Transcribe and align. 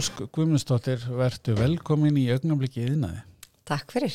Ósk 0.00 0.20
Guðmundsdóttir, 0.32 1.02
verðu 1.12 1.52
velkomin 1.58 2.16
í 2.16 2.22
augnablikki 2.32 2.86
yðnaði. 2.86 3.18
Takk 3.68 3.90
fyrir. 3.92 4.14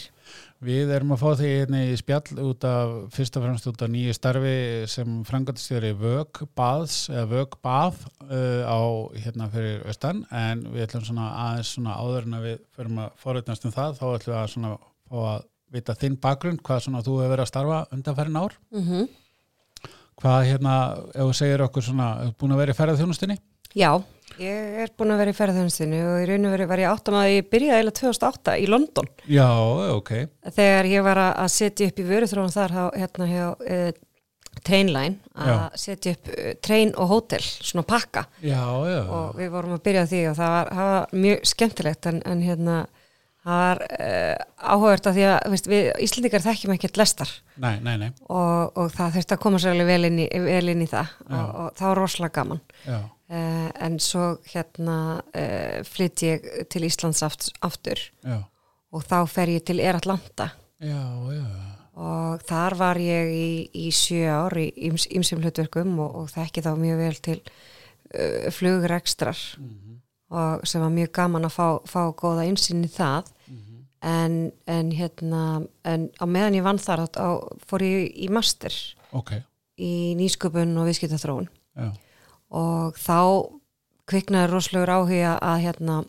Við 0.66 0.94
erum 0.96 1.12
að 1.14 1.20
fá 1.22 1.28
því 1.38 1.50
einni 1.60 1.82
spjall 2.00 2.40
út 2.42 2.66
af, 2.66 2.94
fyrst 3.14 3.38
og 3.38 3.46
fremst 3.46 3.68
út 3.70 3.84
af 3.86 3.92
nýju 3.94 4.16
starfi 4.18 4.56
sem 4.90 5.20
frangatistjóri 5.28 5.92
Vög 6.00 6.42
Baðs, 6.58 6.96
eða 7.12 7.28
Vög 7.36 7.60
Bað 7.62 8.00
uh, 8.24 8.66
á 8.66 8.82
hérna 9.28 9.52
fyrir 9.54 9.86
austan, 9.86 10.24
en 10.34 10.66
við 10.72 10.88
ætlum 10.88 11.06
svona 11.06 11.28
aðeins 11.44 11.76
svona 11.76 12.00
áður 12.02 12.26
en 12.32 12.40
að 12.40 12.50
við 12.50 12.58
förum 12.80 13.04
að 13.06 13.22
forutnast 13.22 13.70
um 13.70 13.78
það, 13.78 14.02
þá 14.02 14.06
ætlum 14.08 14.34
við 14.34 14.40
að 14.42 14.52
svona 14.56 14.76
fá 14.82 15.22
að 15.36 15.48
vita 15.78 15.98
þinn 16.02 16.20
bakgrunn, 16.26 16.62
hvað 16.66 16.84
svona 16.88 17.06
þú 17.06 17.20
hefur 17.20 17.36
verið 17.36 17.46
að 17.46 17.54
starfa 17.54 17.86
undanfærin 17.94 18.42
ár. 18.42 18.58
Mm 18.74 18.90
-hmm. 18.90 19.08
Hvað 20.24 20.44
hérna, 20.50 20.76
ef 21.14 21.22
þú 21.22 21.40
segir 21.44 21.68
okkur 21.70 21.90
svona, 21.92 22.34
búin 22.40 22.58
að 22.58 22.64
vera 22.64 22.74
í 22.74 22.80
ferðarþjónustinni? 22.82 23.38
Já, 23.76 24.02
ég 24.42 24.80
er 24.84 24.92
búin 24.98 25.14
að 25.14 25.22
vera 25.24 25.34
í 25.34 25.38
ferðarþjónustinni 25.38 26.02
og 26.06 26.24
í 26.24 26.26
raun 26.30 26.48
og 26.50 26.56
veri 26.56 26.68
var 26.70 26.82
ég 26.84 26.92
áttam 26.92 27.20
að 27.20 27.30
ég 27.34 27.48
byrjaði 27.52 27.84
eða 27.86 27.94
2008 28.00 28.58
í 28.62 28.66
London. 28.72 29.12
Já, 29.32 29.48
ok. 29.96 30.12
Þegar 30.58 30.90
ég 30.92 31.06
var 31.06 31.22
að 31.28 31.54
setja 31.54 31.88
upp 31.92 32.02
í 32.02 32.10
vöruþróun 32.10 32.54
þar 32.56 32.76
hérna 32.96 33.30
hjá 33.30 33.46
e, 33.66 33.80
Trainline 34.66 35.34
að 35.36 35.64
setja 35.80 36.16
upp 36.16 36.30
e, 36.32 36.54
train 36.64 36.94
og 36.96 37.10
hótel, 37.12 37.42
svona 37.44 37.86
pakka. 37.88 38.26
Já, 38.40 38.64
já. 38.90 39.02
Og 39.04 39.40
við 39.40 39.52
vorum 39.56 39.76
að 39.76 39.84
byrja 39.88 40.06
því 40.12 40.22
og 40.32 40.38
það 40.40 40.54
var, 40.58 40.76
það 40.78 40.94
var 40.94 41.18
mjög 41.26 41.50
skemmtilegt 41.54 42.12
en, 42.12 42.22
en 42.26 42.46
hérna 42.46 42.78
það 43.46 43.60
var 43.62 43.82
uh, 43.86 44.46
áhugavert 44.74 45.10
að 45.10 45.18
því 45.18 45.26
að 45.30 45.52
veist, 45.54 45.68
við 45.70 45.90
Íslandikar 46.06 46.44
þekkjum 46.46 46.74
ekkert 46.76 47.00
lestar 47.02 47.34
nei, 47.62 47.76
nei, 47.86 47.94
nei. 48.02 48.08
Og, 48.26 48.72
og 48.74 48.90
það 48.96 49.20
þurfti 49.20 49.36
að 49.36 49.44
koma 49.44 49.62
sérlega 49.62 49.92
vel 49.92 50.10
vel 50.48 50.74
inn 50.74 50.82
í 50.82 50.90
það 50.90 51.12
og, 51.28 51.44
og 51.44 51.68
það 51.78 51.92
var 51.92 52.02
rosalega 52.02 52.36
gaman 52.40 52.64
uh, 53.30 53.70
en 53.86 54.00
svo 54.00 54.36
hérna 54.52 54.98
uh, 55.22 55.80
flytt 55.88 56.26
ég 56.26 56.50
til 56.72 56.88
Íslands 56.88 57.24
aft, 57.26 57.50
aftur 57.66 58.00
já. 58.24 58.42
og 58.92 59.06
þá 59.06 59.20
fer 59.32 59.54
ég 59.56 59.66
til 59.68 59.82
Air 59.84 60.00
Atlanta 60.00 60.52
já, 60.80 61.04
já. 61.36 61.46
og 61.96 62.46
þar 62.48 62.78
var 62.82 63.02
ég 63.02 63.32
í, 63.34 63.50
í 63.86 63.88
sjö 63.96 64.26
ár 64.30 64.58
í 64.60 64.70
ymsum 64.90 65.44
hlutverkum 65.44 65.98
og, 66.00 66.22
og 66.22 66.34
þekki 66.34 66.66
þá 66.66 66.74
mjög 66.80 67.02
vel 67.04 67.16
til 67.30 67.40
flugrekstrar 68.54 69.40
mm 69.58 69.70
-hmm. 69.70 69.96
og 70.38 70.68
sem 70.68 70.82
var 70.82 70.94
mjög 70.94 71.12
gaman 71.12 71.46
að 71.46 71.56
fá, 71.58 71.68
fá 71.84 72.14
góða 72.16 72.46
einsinn 72.46 72.86
í 72.86 72.88
það 72.88 73.26
en, 74.06 74.52
en 74.66 74.92
hérna 74.92 75.66
en 75.84 76.10
á 76.22 76.26
meðan 76.30 76.58
ég 76.60 76.66
vann 76.66 76.82
þar 76.82 77.08
á, 77.10 77.30
fór 77.66 77.84
ég 77.86 78.12
í 78.14 78.30
master 78.30 78.74
okay. 79.12 79.42
í 79.78 80.14
nýsköpun 80.20 80.76
og 80.78 80.90
viðskiptathróun 80.90 81.50
og 81.76 82.05
þá 83.00 83.20
kviknaði 84.10 84.52
rosalega 84.52 85.00
áhuga 85.00 85.34
að 85.42 85.64
hérna 85.66 86.04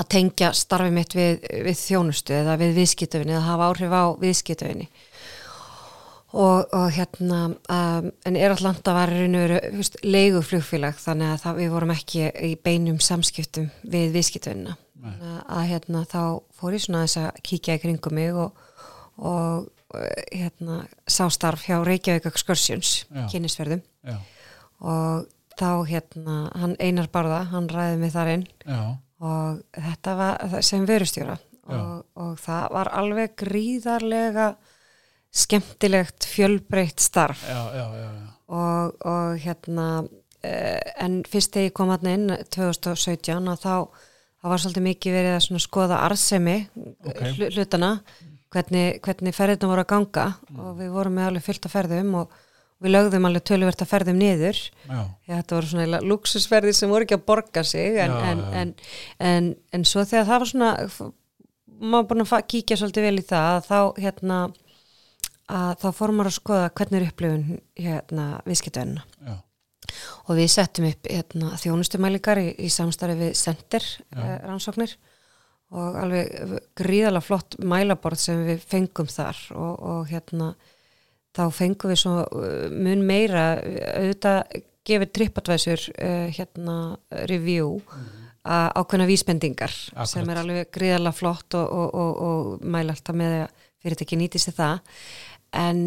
að 0.00 0.08
tengja 0.14 0.52
starfi 0.56 0.92
mitt 0.94 1.14
við, 1.14 1.42
við 1.66 1.76
þjónustu 1.78 2.34
eða 2.38 2.56
við 2.60 2.78
viðskiptöfinni 2.80 3.36
eða 3.36 3.48
hafa 3.50 3.68
áhrif 3.68 3.92
á 3.92 4.04
viðskiptöfinni 4.22 4.88
og, 6.32 6.72
og 6.72 6.86
hérna 6.96 7.40
um, 7.52 8.08
en 8.24 8.38
Eratlanda 8.40 8.94
var 8.96 9.12
leiguflugfélag 9.12 10.96
þannig 11.02 11.34
að 11.34 11.42
það, 11.44 11.60
við 11.60 11.74
vorum 11.74 11.94
ekki 11.94 12.24
í 12.48 12.54
beinum 12.56 12.98
samskiptum 13.04 13.68
við 13.82 14.16
viðskiptöfinna 14.16 14.78
að 15.50 15.64
hérna 15.66 16.04
þá 16.06 16.20
fór 16.54 16.76
ég 16.76 16.84
svona 16.84 17.04
þess 17.04 17.20
að 17.24 17.40
kíkja 17.48 17.74
í 17.74 17.80
kringum 17.82 18.14
mig 18.14 18.36
og, 18.38 18.60
og 19.18 19.66
hérna 20.30 20.84
sá 21.10 21.26
starf 21.34 21.66
hjá 21.66 21.80
Reykjavík 21.84 22.28
Excursions 22.30 23.02
kynnisverðum 23.32 23.82
Já. 24.06 24.16
Og 24.82 25.30
þá 25.58 25.70
hérna 25.88 26.36
hann 26.58 26.76
Einar 26.82 27.08
Barða, 27.12 27.44
hann 27.52 27.68
ræði 27.70 27.98
mig 28.00 28.12
þar 28.14 28.32
inn 28.34 28.44
Já. 28.66 28.80
og 29.22 29.62
þetta 29.76 30.14
var 30.18 30.62
sem 30.66 30.86
verustjóra 30.88 31.36
og, 31.72 32.06
og 32.18 32.32
það 32.42 32.64
var 32.76 32.92
alveg 32.98 33.36
gríðarlega 33.44 34.52
skemmtilegt 35.32 36.26
fjölbreytt 36.28 37.00
starf 37.00 37.44
Já, 37.48 37.60
og, 38.52 38.96
og 39.06 39.38
hérna 39.40 39.86
en 40.42 41.20
fyrst 41.30 41.54
þegar 41.54 41.68
ég 41.68 41.76
kom 41.76 41.92
hann 41.92 42.10
inn 42.10 42.32
2017 42.50 43.52
að 43.52 43.62
þá 43.62 43.76
það 44.42 44.50
var 44.50 44.62
svolítið 44.62 44.86
mikið 44.88 45.16
verið 45.16 45.36
að 45.36 45.62
skoða 45.62 45.98
arðsemi 46.02 46.56
okay. 47.06 47.34
hlutana 47.54 47.92
hvernig, 48.52 48.98
hvernig 49.04 49.36
ferðina 49.36 49.70
voru 49.70 49.84
að 49.84 49.92
ganga 49.92 50.24
mm. 50.32 50.62
og 50.62 50.80
við 50.80 50.96
vorum 50.96 51.14
með 51.18 51.28
alveg 51.28 51.46
fyllt 51.46 51.68
að 51.68 51.74
ferðum 51.76 52.16
og 52.22 52.40
við 52.82 52.94
lögðum 52.96 53.28
alveg 53.28 53.46
töluvert 53.48 53.84
að 53.84 53.90
ferðum 53.92 54.20
niður. 54.20 54.60
Já. 54.88 55.00
þetta 55.30 55.56
voru 55.56 55.70
svona 55.70 56.00
luxusferði 56.04 56.74
sem 56.76 56.92
voru 56.92 57.06
ekki 57.06 57.18
að 57.18 57.26
borga 57.30 57.64
sig 57.66 57.98
en, 58.02 58.14
Já, 58.14 58.30
en, 58.30 58.42
en, 58.60 58.74
en, 59.30 59.52
en 59.72 59.86
svo 59.88 60.04
þegar 60.04 60.28
það 60.30 60.42
var 60.42 60.52
svona 60.52 60.72
maður 61.82 62.10
búin 62.10 62.26
að 62.26 62.50
kíkja 62.50 62.78
svolítið 62.78 63.08
vel 63.08 63.22
í 63.22 63.24
það 63.26 63.48
að 63.52 63.70
þá 63.70 64.02
hérna 64.02 64.42
að 65.52 65.72
þá 65.82 65.88
fórum 65.96 66.20
maður 66.20 66.30
að 66.30 66.36
skoða 66.38 66.74
hvernig 66.78 67.00
er 67.00 67.08
upplifun 67.10 67.48
hérna 67.78 68.26
viðskiptöðuna 68.46 69.40
og 70.28 70.36
við 70.38 70.50
settum 70.52 70.86
upp 70.88 71.08
hérna, 71.10 71.54
þjónustumælingar 71.60 72.40
í, 72.40 72.50
í 72.66 72.68
samstarfi 72.72 73.18
við 73.18 73.32
Center 73.38 73.86
eh, 74.14 74.36
rannsóknir. 74.46 74.94
Og 75.72 75.96
alveg 75.96 76.56
gríðalega 76.76 77.24
flott 77.24 77.56
mælaborð 77.64 78.20
sem 78.20 78.42
við 78.44 78.64
fengum 78.68 79.08
þar 79.08 79.38
og, 79.56 79.72
og 79.92 80.10
hérna 80.10 80.50
þá 81.36 81.44
fengum 81.54 81.92
við 81.92 82.02
svo 82.04 82.18
uh, 82.24 82.66
mun 82.72 83.04
meira 83.08 83.46
auðvitað 83.62 84.60
gefið 84.88 85.12
tripadvæsur 85.18 85.88
uh, 85.94 86.28
hérna 86.34 86.76
review 87.30 87.76
mm. 87.80 88.06
að 88.52 88.70
ákveðna 88.82 89.10
vísbendingar 89.10 89.74
Akkurat. 89.92 90.12
sem 90.14 90.32
er 90.32 90.40
alveg 90.42 90.72
gríðalega 90.74 91.18
flott 91.18 91.58
og, 91.58 91.76
og, 91.94 92.22
og 92.28 92.64
mæla 92.64 92.96
alltaf 92.96 93.18
með 93.18 93.44
að 93.44 93.68
fyrirtæki 93.82 94.18
nýti 94.18 94.42
sér 94.42 94.58
það 94.58 94.96
en 95.58 95.84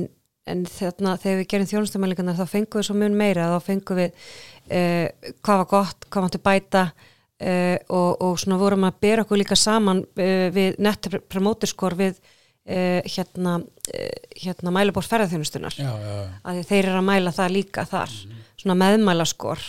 en 0.50 0.62
þarna 0.70 1.16
þegar 1.22 1.40
við 1.40 1.50
gerum 1.52 1.70
þjónustamælingarna 1.72 2.38
þá 2.38 2.46
fengum 2.50 2.80
við 2.80 2.88
svo 2.90 2.96
mun 3.00 3.18
meira 3.18 3.50
þá 3.56 3.66
fengum 3.66 4.00
við 4.00 4.12
uh, 4.70 5.32
hvað 5.42 5.62
var 5.62 5.70
gott, 5.72 6.08
hvað 6.10 6.26
máttu 6.28 6.42
bæta 6.46 6.84
uh, 6.86 7.78
og, 7.90 8.12
og 8.22 8.40
svona 8.42 8.60
vorum 8.62 8.86
að 8.88 9.00
bera 9.08 9.26
okkur 9.26 9.42
líka 9.42 9.58
saman 9.58 10.04
uh, 10.06 10.48
við 10.54 10.78
net 10.86 11.10
promoter 11.32 11.72
við 12.66 13.10
hérna, 13.16 13.60
hérna 14.42 14.72
mælubór 14.74 15.06
ferðarþjónustunar 15.06 15.76
að 15.80 16.64
þeir 16.66 16.88
eru 16.88 16.98
að 16.98 17.10
mæla 17.12 17.36
það 17.36 17.54
líka 17.60 17.86
þar. 17.86 18.10
Mm 18.10 18.32
-hmm. 18.32 18.48
svona 18.62 18.80
meðmæla 18.82 19.26
skor 19.26 19.62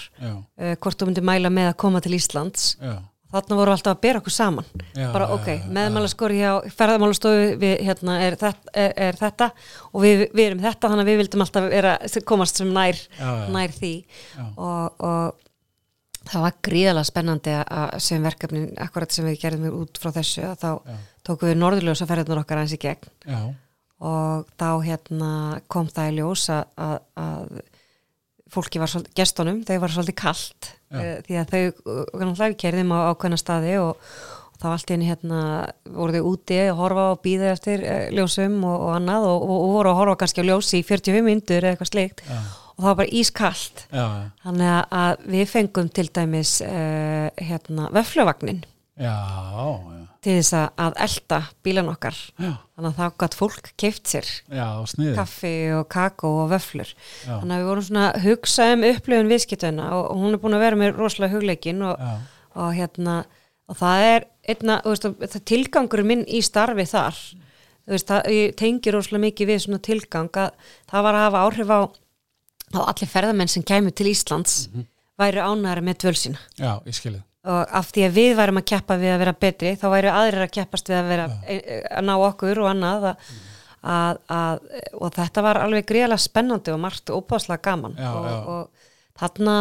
hvort 0.81 0.99
þú 0.99 1.11
myndir 1.11 1.27
mæla 1.29 1.51
með 1.51 1.69
að 1.73 1.77
koma 1.77 2.01
til 2.01 2.17
Íslands. 2.17 2.77
Já. 2.81 2.97
Þarna 3.27 3.57
voru 3.59 3.73
alltaf 3.75 3.97
að 3.97 4.03
bera 4.05 4.21
okkur 4.21 4.33
saman. 4.33 4.67
Já, 4.95 5.09
bara 5.11 5.27
ok, 5.35 5.49
meðmálaskori 5.75 6.39
hjá 6.39 6.51
ferðarmálastofu 6.79 7.49
við, 7.59 7.73
hérna, 7.89 8.21
er, 8.23 8.37
er, 8.71 8.93
er 9.09 9.19
þetta. 9.19 9.49
Og 9.91 10.05
við, 10.05 10.23
við 10.31 10.45
erum 10.45 10.63
þetta 10.63 10.91
þannig 10.93 11.03
að 11.03 11.11
við 11.11 11.19
vildum 11.21 11.43
alltaf 11.43 11.67
vera, 11.73 11.97
komast 12.31 12.61
sem 12.61 12.71
nær, 12.71 13.01
já, 13.19 13.33
nær 13.51 13.75
því. 13.75 13.91
Og, 14.55 15.05
og 15.11 15.43
það 16.27 16.45
var 16.47 16.57
gríðalega 16.69 17.09
spennandi 17.11 17.55
að 17.61 17.95
sem 18.07 18.25
verkefnin, 18.27 18.67
akkurat 18.83 19.15
sem 19.15 19.29
við 19.29 19.39
gerðum 19.45 19.79
út 19.83 20.01
frá 20.03 20.11
þessu 20.17 20.45
að 20.49 20.59
þá 20.65 20.71
tókum 21.27 21.51
við 21.51 21.61
norðurljósa 21.61 22.09
ferðarnar 22.09 22.43
okkar 22.43 22.63
eins 22.63 22.75
í 22.75 22.81
gegn. 22.83 23.09
Og 24.07 24.49
þá 24.61 24.71
hérna, 24.85 25.31
kom 25.73 25.89
það 25.89 26.11
í 26.11 26.17
ljós 26.19 26.49
að, 26.53 26.99
að 27.17 27.61
fólki 28.53 28.81
var 28.81 28.91
svolítið, 28.91 29.15
gestunum, 29.19 29.61
þau 29.67 29.77
var 29.83 29.95
svolítið 29.95 30.19
kallt 30.21 30.73
uh, 30.95 31.15
því 31.27 31.39
að 31.41 31.55
þau 31.55 32.51
kerðum 32.61 32.93
á 32.95 32.99
ákveðna 33.11 33.39
staði 33.41 33.73
og, 33.83 34.05
og 34.53 34.61
þá 34.63 34.67
allt 34.73 34.93
einu 34.93 35.09
hérna 35.09 35.41
voru 35.97 36.21
þau 36.21 36.29
úti 36.31 36.61
að 36.63 36.77
horfa 36.79 37.09
og 37.15 37.25
býða 37.25 37.51
eftir 37.57 37.83
uh, 37.83 38.05
ljósum 38.15 38.61
og, 38.63 38.77
og 38.77 38.93
annað 38.99 39.27
og, 39.33 39.49
og 39.49 39.67
voru 39.79 39.93
að 39.93 40.01
horfa 40.03 40.21
kannski 40.23 40.47
á 40.47 40.49
ljósi 40.51 40.83
í 40.83 40.87
45 40.87 41.27
myndur 41.27 41.59
eða 41.65 41.75
eitthvað 41.75 41.93
slikt 41.93 42.23
Já. 42.29 42.39
Og 42.77 42.83
það 42.85 42.89
var 42.91 42.97
bara 43.03 43.15
ískallt 43.21 43.85
þannig 44.45 44.97
að 45.01 45.27
við 45.33 45.47
fengum 45.53 45.89
til 45.97 46.09
dæmis 46.13 46.59
uh, 46.65 47.29
hérna 47.41 47.91
vöfluvagnin 47.97 48.65
Já, 48.97 49.13
já. 49.13 50.03
Til 50.25 50.35
þess 50.39 50.55
að 50.57 50.95
elda 51.05 51.39
bílan 51.63 51.91
okkar. 51.93 52.17
Já. 52.41 52.55
þannig 52.75 52.87
að 52.89 52.97
þá 52.97 53.19
gætt 53.21 53.35
fólk 53.37 53.67
keift 53.79 54.09
sér 54.09 54.31
Já, 54.49 54.69
kaffi 55.19 55.53
og 55.77 55.85
kakó 55.93 56.31
og 56.47 56.49
vöflur 56.55 56.95
þannig 57.27 57.53
að 57.53 57.61
við 57.61 57.69
vorum 57.69 57.87
svona 57.91 58.07
að 58.15 58.25
hugsa 58.25 58.71
um 58.73 58.87
upplifun 58.89 59.29
viðskiptuna 59.35 59.91
og, 59.99 60.07
og 60.15 60.23
hún 60.23 60.33
er 60.33 60.41
búin 60.41 60.57
að 60.57 60.65
vera 60.65 60.81
með 60.81 60.97
rosalega 60.97 61.37
hugleikin 61.37 61.85
og, 61.85 62.01
og 62.57 62.73
hérna 62.79 63.19
og 63.69 63.77
það 63.81 64.07
er 64.07 64.27
einna, 64.49 64.79
veist, 64.87 65.07
það 65.07 65.45
tilgangur 65.53 66.03
minn 66.07 66.25
í 66.25 66.41
starfi 66.45 66.87
þar 66.89 67.21
veist, 67.87 68.09
það, 68.09 68.33
ég 68.33 68.57
tengi 68.59 68.95
rosalega 68.97 69.25
mikið 69.29 69.53
við 69.53 69.63
svona 69.67 69.83
tilgang 69.85 70.31
að 70.41 70.73
það 70.91 71.07
var 71.09 71.19
að 71.21 71.25
hafa 71.27 71.45
áhrif 71.47 71.73
á, 71.77 71.81
á 72.75 72.81
allir 72.87 73.11
ferðamenn 73.11 73.51
sem 73.51 73.63
kæmu 73.63 73.93
til 73.95 74.11
Íslands 74.11 74.69
mm 74.69 74.81
-hmm. 74.81 74.87
væri 75.19 75.41
ánæri 75.41 75.83
með 75.83 75.97
tvölsina 76.03 76.39
Já, 76.59 76.81
ég 76.87 76.95
skilði 76.95 77.23
og 77.47 77.75
af 77.79 77.91
því 77.95 78.07
að 78.07 78.17
við 78.17 78.33
værum 78.41 78.61
að 78.61 78.69
keppa 78.73 78.97
við 79.01 79.13
að 79.15 79.21
vera 79.23 79.35
betri 79.45 79.75
þá 79.79 79.87
væru 79.93 80.13
aðrir 80.13 80.47
að 80.47 80.55
keppast 80.57 80.91
við 80.91 80.99
að 80.99 81.11
vera 81.13 81.27
ja. 81.29 81.59
að 81.99 82.09
ná 82.09 82.15
okkur 82.17 82.63
og 82.63 82.71
annað 82.73 83.09
að, 83.11 83.29
að, 83.97 84.21
að, 84.37 84.65
og 84.99 85.15
þetta 85.15 85.45
var 85.47 85.61
alveg 85.63 85.87
greiðlega 85.87 86.25
spennandi 86.27 86.75
og 86.75 86.83
margt 86.83 87.13
óbáslega 87.15 87.63
gaman 87.69 87.95
já, 87.99 88.11
og, 88.11 88.27
já. 88.27 88.39
og 88.55 88.93
þarna 89.21 89.57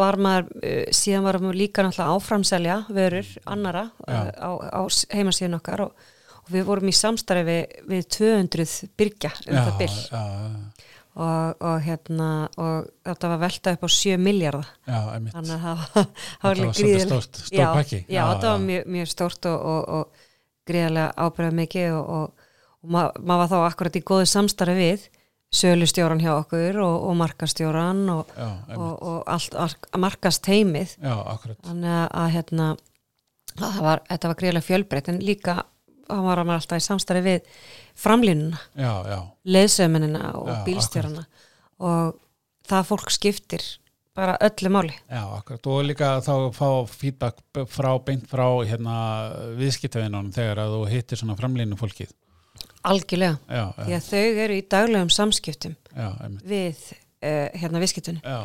var 0.00 0.20
maður 0.26 0.50
uh, 0.58 0.86
síðan 1.00 1.28
var 1.28 1.40
maður 1.44 1.60
líka 1.62 1.86
náttúrulega 1.86 2.16
áframselja 2.18 2.78
vörur 2.88 3.30
annara 3.54 3.86
uh, 4.08 4.32
á, 4.34 4.50
á 4.74 4.80
heimasíðun 5.14 5.60
okkar 5.60 5.86
og, 5.86 6.10
og 6.42 6.50
við 6.50 6.66
vorum 6.66 6.90
í 6.90 6.96
samstarfi 6.98 7.46
við, 7.46 7.80
við 7.94 8.10
200 8.18 8.94
byrja 8.98 9.34
um 9.46 9.54
já, 9.54 9.62
það 9.68 9.82
byll 9.84 9.94
já, 9.94 10.18
já, 10.18 10.79
og, 11.20 11.60
og 11.68 11.76
hérna 11.84 12.28
og 12.60 12.88
þetta 13.06 13.30
var 13.34 13.40
velta 13.44 13.74
upp 13.76 13.84
á 13.84 13.88
7 13.96 14.16
miljardar 14.24 14.68
já, 14.88 14.98
einmitt. 15.14 15.34
Þannig 15.36 15.54
að 15.54 15.62
það 15.62 15.78
var- 15.94 16.60
gríðarlega- 16.80 17.06
stórt, 17.06 17.40
stór 17.46 17.60
já, 17.60 17.68
pakki. 17.76 18.00
já, 18.08 18.22
þetta 18.32 18.52
var 18.54 18.64
mjög, 18.66 18.90
mjög 18.96 19.08
stórt 19.14 19.48
og, 19.52 19.64
og, 19.74 19.88
og 20.00 20.26
greiðarlega 20.70 21.14
ábyrða 21.26 21.54
mikið 21.60 21.96
og, 21.98 22.10
og, 22.18 22.52
og 22.80 22.92
ma 22.96 23.06
maður 23.18 23.42
var 23.44 23.50
þá 23.52 23.58
akkurat 23.70 23.98
í 24.00 24.04
góðu 24.12 24.28
samstarfi 24.30 24.76
við 24.80 25.08
sölustjóran 25.60 26.20
hjá 26.22 26.30
okkur 26.38 26.76
og, 26.84 26.96
og 27.10 27.16
markastjóran 27.18 28.04
og, 28.12 28.28
já, 28.38 28.46
og, 28.46 28.70
einmitt, 28.70 29.02
og 29.02 29.24
allt 29.34 29.56
mark- 29.58 29.88
markast 29.98 30.46
heimið 30.46 30.92
já, 31.02 31.14
akkurat. 31.34 31.58
Þannig 31.66 31.96
að, 32.06 32.28
hérna 32.36 32.68
að 33.60 33.80
var, 33.82 34.02
þetta 34.08 34.30
var 34.30 34.38
greiðarlega 34.38 34.68
fjölbreytt 34.68 35.08
en 35.10 35.18
líka 35.26 35.56
það 36.10 36.24
var 36.28 36.42
alltaf 36.44 36.80
í 36.80 36.86
samstarfi 36.86 37.24
við 37.26 37.52
framlínuna, 38.00 38.60
leðsöminina 39.44 40.32
og 40.38 40.50
Já, 40.50 40.58
bílstjórana. 40.68 41.26
og 41.80 42.18
það 42.70 42.88
fólk 42.92 43.12
skiptir 43.14 43.66
bara 44.16 44.34
öllu 44.42 44.70
máli. 44.74 44.94
Já, 45.08 45.22
akkurat. 45.38 45.66
Og 45.70 45.84
líka 45.86 46.08
þá 46.26 46.34
fá 46.52 46.68
feedback 46.90 47.66
frá, 47.70 47.92
beint 48.04 48.26
frá 48.28 48.46
hérna 48.66 48.96
viðskiptavinnunum 49.58 50.32
þegar 50.34 50.64
að 50.64 50.74
þú 50.76 50.88
hittir 50.90 51.20
svona 51.20 51.38
framlínu 51.38 51.78
fólkið 51.80 52.10
algjörlega, 52.86 53.36
já, 53.48 53.64
því 53.76 53.92
já, 53.92 53.98
að 53.98 54.06
þau 54.08 54.42
eru 54.44 54.56
í 54.56 54.64
daglegum 54.72 55.12
samskiptum 55.12 55.76
við 56.48 56.78
uh, 56.80 57.48
hérna 57.60 57.82
viðskiptunum. 57.82 58.22
Já, 58.24 58.38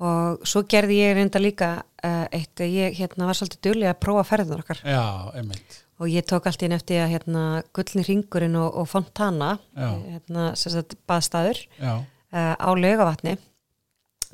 og 0.00 0.48
svo 0.48 0.64
gerði 0.70 0.98
ég 1.02 1.14
reynda 1.18 1.42
líka 1.42 1.70
uh, 1.78 2.26
eitt, 2.34 2.64
ég 2.64 2.96
hérna 2.98 3.28
var 3.28 3.38
svolítið 3.38 3.62
duglega 3.68 3.94
að 3.94 4.02
prófa 4.02 4.26
ferðunar 4.32 4.64
okkar. 4.64 4.82
Já, 4.82 5.04
einmitt 5.38 5.80
og 6.00 6.08
ég 6.08 6.24
tók 6.24 6.48
allt 6.48 6.62
inn 6.64 6.74
eftir 6.74 7.02
að 7.04 7.14
hérna 7.14 7.44
gullni 7.76 8.04
ringurinn 8.06 8.56
og, 8.58 8.72
og 8.80 8.88
fontana 8.88 9.52
eh, 9.76 10.16
hérna 10.16 10.50
sagt 10.58 10.96
baðstæður 11.08 11.60
uh, 11.84 12.00
á 12.56 12.70
laugavatni. 12.72 13.36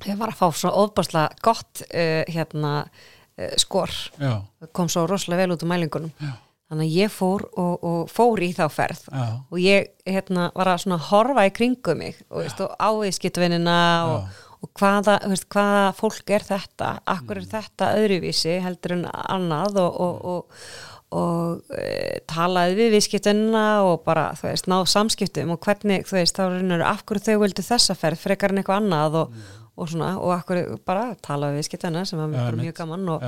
Ég 0.06 0.18
var 0.20 0.30
að 0.34 0.40
fá 0.42 0.48
svo 0.54 0.72
óbáslega 0.84 1.34
gott 1.42 1.82
uh, 1.88 2.22
hérna 2.30 2.72
uh, 2.86 3.54
skor. 3.58 3.92
Já, 4.20 4.44
kom 4.76 4.90
svo 4.92 5.06
rosalega 5.10 5.46
vel 5.46 5.56
út 5.56 5.66
úr 5.66 5.72
mælingunum. 5.72 6.14
Já, 6.22 6.36
þannig 6.70 6.90
að 6.90 6.98
ég 7.00 7.14
fór 7.16 7.48
og, 7.50 7.74
og 7.90 8.00
fór 8.14 8.46
í 8.46 8.52
þá 8.54 8.66
ferð. 8.70 9.06
Já, 9.10 9.26
og 9.50 9.62
ég 9.62 9.92
hérna 10.06 10.50
var 10.54 10.70
að 10.70 10.82
svona 10.86 11.02
horfa 11.10 11.48
í 11.50 11.54
kringum 11.56 12.02
mig. 12.04 12.20
Og, 12.30 12.46
áviðskiptvinnina 12.78 13.78
og, 14.12 14.42
og 14.62 14.70
hvaða, 14.78 15.18
veist, 15.26 15.50
hvaða 15.50 15.86
fólk 15.98 16.36
er 16.36 16.46
þetta, 16.46 16.98
akkur 17.16 17.42
er 17.42 17.54
þetta 17.56 17.94
öðruvísi 17.98 18.60
heldur 18.62 19.00
en 19.00 19.08
annað? 19.10 19.80
Og, 19.82 20.04
og, 20.06 20.28
og, 20.36 20.92
talaði 22.36 22.78
við 22.78 22.94
viðskiptunina 22.96 23.66
og 23.88 24.02
bara 24.06 24.28
þú 24.38 24.48
veist, 24.50 24.70
náð 24.70 24.86
samskiptum 24.92 25.54
og 25.54 25.60
hvernig 25.64 26.06
þú 26.08 26.18
veist, 26.20 26.38
þá 26.38 26.60
er 26.76 26.84
af 26.86 27.04
hverju 27.08 27.24
þau 27.26 27.42
vildu 27.42 27.64
þessa 27.66 27.96
ferð 27.98 28.22
frekar 28.22 28.54
en 28.54 28.62
eitthvað 28.62 28.82
annað 28.82 29.18
og, 29.22 29.40
og 29.76 29.90
svona, 29.92 30.12
og 30.20 30.34
akkur 30.36 30.62
bara 30.86 31.08
talaði 31.24 31.56
við 31.56 31.62
viðskiptunina 31.64 32.04
sem 32.08 32.22
bara 32.22 32.46
einmitt. 32.46 32.62
mjög 32.68 32.78
gaman 32.82 33.10
og, 33.16 33.26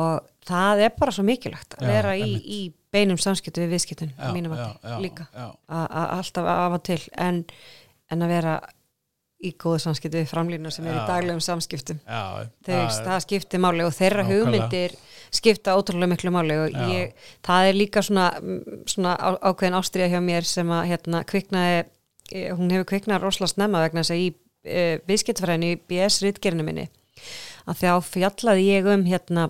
og 0.00 0.28
það 0.48 0.84
er 0.86 0.98
bara 0.98 1.14
svo 1.14 1.26
mikilvægt 1.28 1.78
að 1.78 1.94
vera 1.94 2.16
í, 2.18 2.32
í 2.40 2.60
beinum 2.90 3.20
samskiptu 3.20 3.64
við 3.64 3.76
viðskiptun 3.76 4.12
mínum 4.34 4.56
að 4.56 4.98
líka. 5.04 5.28
að 5.68 6.04
alltaf 6.18 6.50
af 6.56 6.76
og 6.80 6.84
til 6.90 7.00
en, 7.14 7.44
en 8.10 8.26
að 8.26 8.36
vera 8.38 8.58
í 9.40 9.52
góðu 9.56 9.78
samskiptu 9.86 10.18
við 10.20 10.28
framlýna 10.30 10.70
sem 10.74 10.84
er 10.86 10.94
í 10.94 11.00
Já. 11.00 11.06
daglegum 11.08 11.40
samskiptum 11.44 12.00
já, 12.04 12.22
Þau, 12.66 12.74
það- 12.74 13.06
það 13.06 13.22
skiptir 13.24 13.62
máli 13.64 13.84
og 13.86 13.94
þeirra 13.96 14.24
Nákvæmlega. 14.24 14.44
hugmyndir 14.44 14.96
skipta 15.32 15.76
ótrúlega 15.78 16.10
miklu 16.12 16.30
máli 16.34 16.58
og 16.60 16.74
Já. 16.74 16.84
ég, 16.90 17.14
það 17.46 17.68
er 17.70 17.78
líka 17.78 18.02
svona, 18.04 18.26
svona 18.86 19.14
ákveðin 19.40 19.78
ástriða 19.80 20.10
hjá 20.12 20.20
mér 20.20 20.44
sem 20.44 20.68
að 20.68 20.86
hérna, 20.92 21.24
kviknaði 21.24 21.84
eh, 22.32 22.50
hún 22.54 22.70
hefur 22.70 22.84
kviknað 22.92 23.22
rosalega 23.24 23.54
snemma 23.54 23.80
vegna 23.86 24.02
þess 24.04 24.14
að 24.14 24.22
í 24.26 24.28
e, 24.64 24.98
viðskiptfræðinu 25.08 25.70
í 25.72 25.80
BS-ritgerinu 25.88 26.62
minni 26.66 26.88
að 27.66 27.80
þá 27.80 27.90
fjallaði 28.04 28.66
ég 28.68 28.86
um 28.92 29.04
hérna 29.08 29.48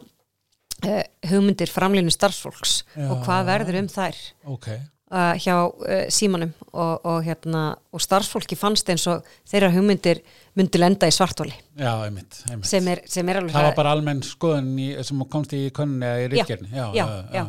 e, 0.86 1.02
hugmyndir 1.30 1.66
framlýnu 1.72 2.12
starfsfólks 2.14 2.84
Já. 2.94 3.08
og 3.10 3.24
hvað 3.26 3.48
verður 3.50 3.80
um 3.82 3.88
þær 3.90 4.16
ok, 4.54 4.68
uh, 5.10 5.32
hjá 5.40 5.54
uh, 5.66 6.04
símanum 6.12 6.52
og, 6.70 7.00
og, 7.04 7.22
hérna, 7.26 7.62
og 7.92 8.02
starfsfólki 8.02 8.56
fannst 8.58 8.88
eins 8.92 9.06
og 9.10 9.26
þeirra 9.50 9.72
hugmyndir 9.74 10.20
myndi 10.58 10.78
lenda 10.80 11.06
í 11.06 11.14
svartóli 11.14 11.52
já, 11.78 11.90
einmitt, 12.04 12.40
einmitt. 12.50 12.66
sem 12.68 12.86
er, 12.90 13.00
sem 13.10 13.28
er 13.30 13.40
það 13.50 13.66
var 13.68 13.76
bara 13.78 13.92
almenn 13.96 14.22
skoðun 14.26 14.70
í, 14.82 14.88
sem 15.06 15.22
komst 15.30 15.54
í 15.56 15.64
konunni 15.74 16.06
eða 16.08 16.24
í 16.24 16.28
ríkjarni 16.34 16.70
já, 16.74 16.86
já, 16.94 17.04
já. 17.34 17.42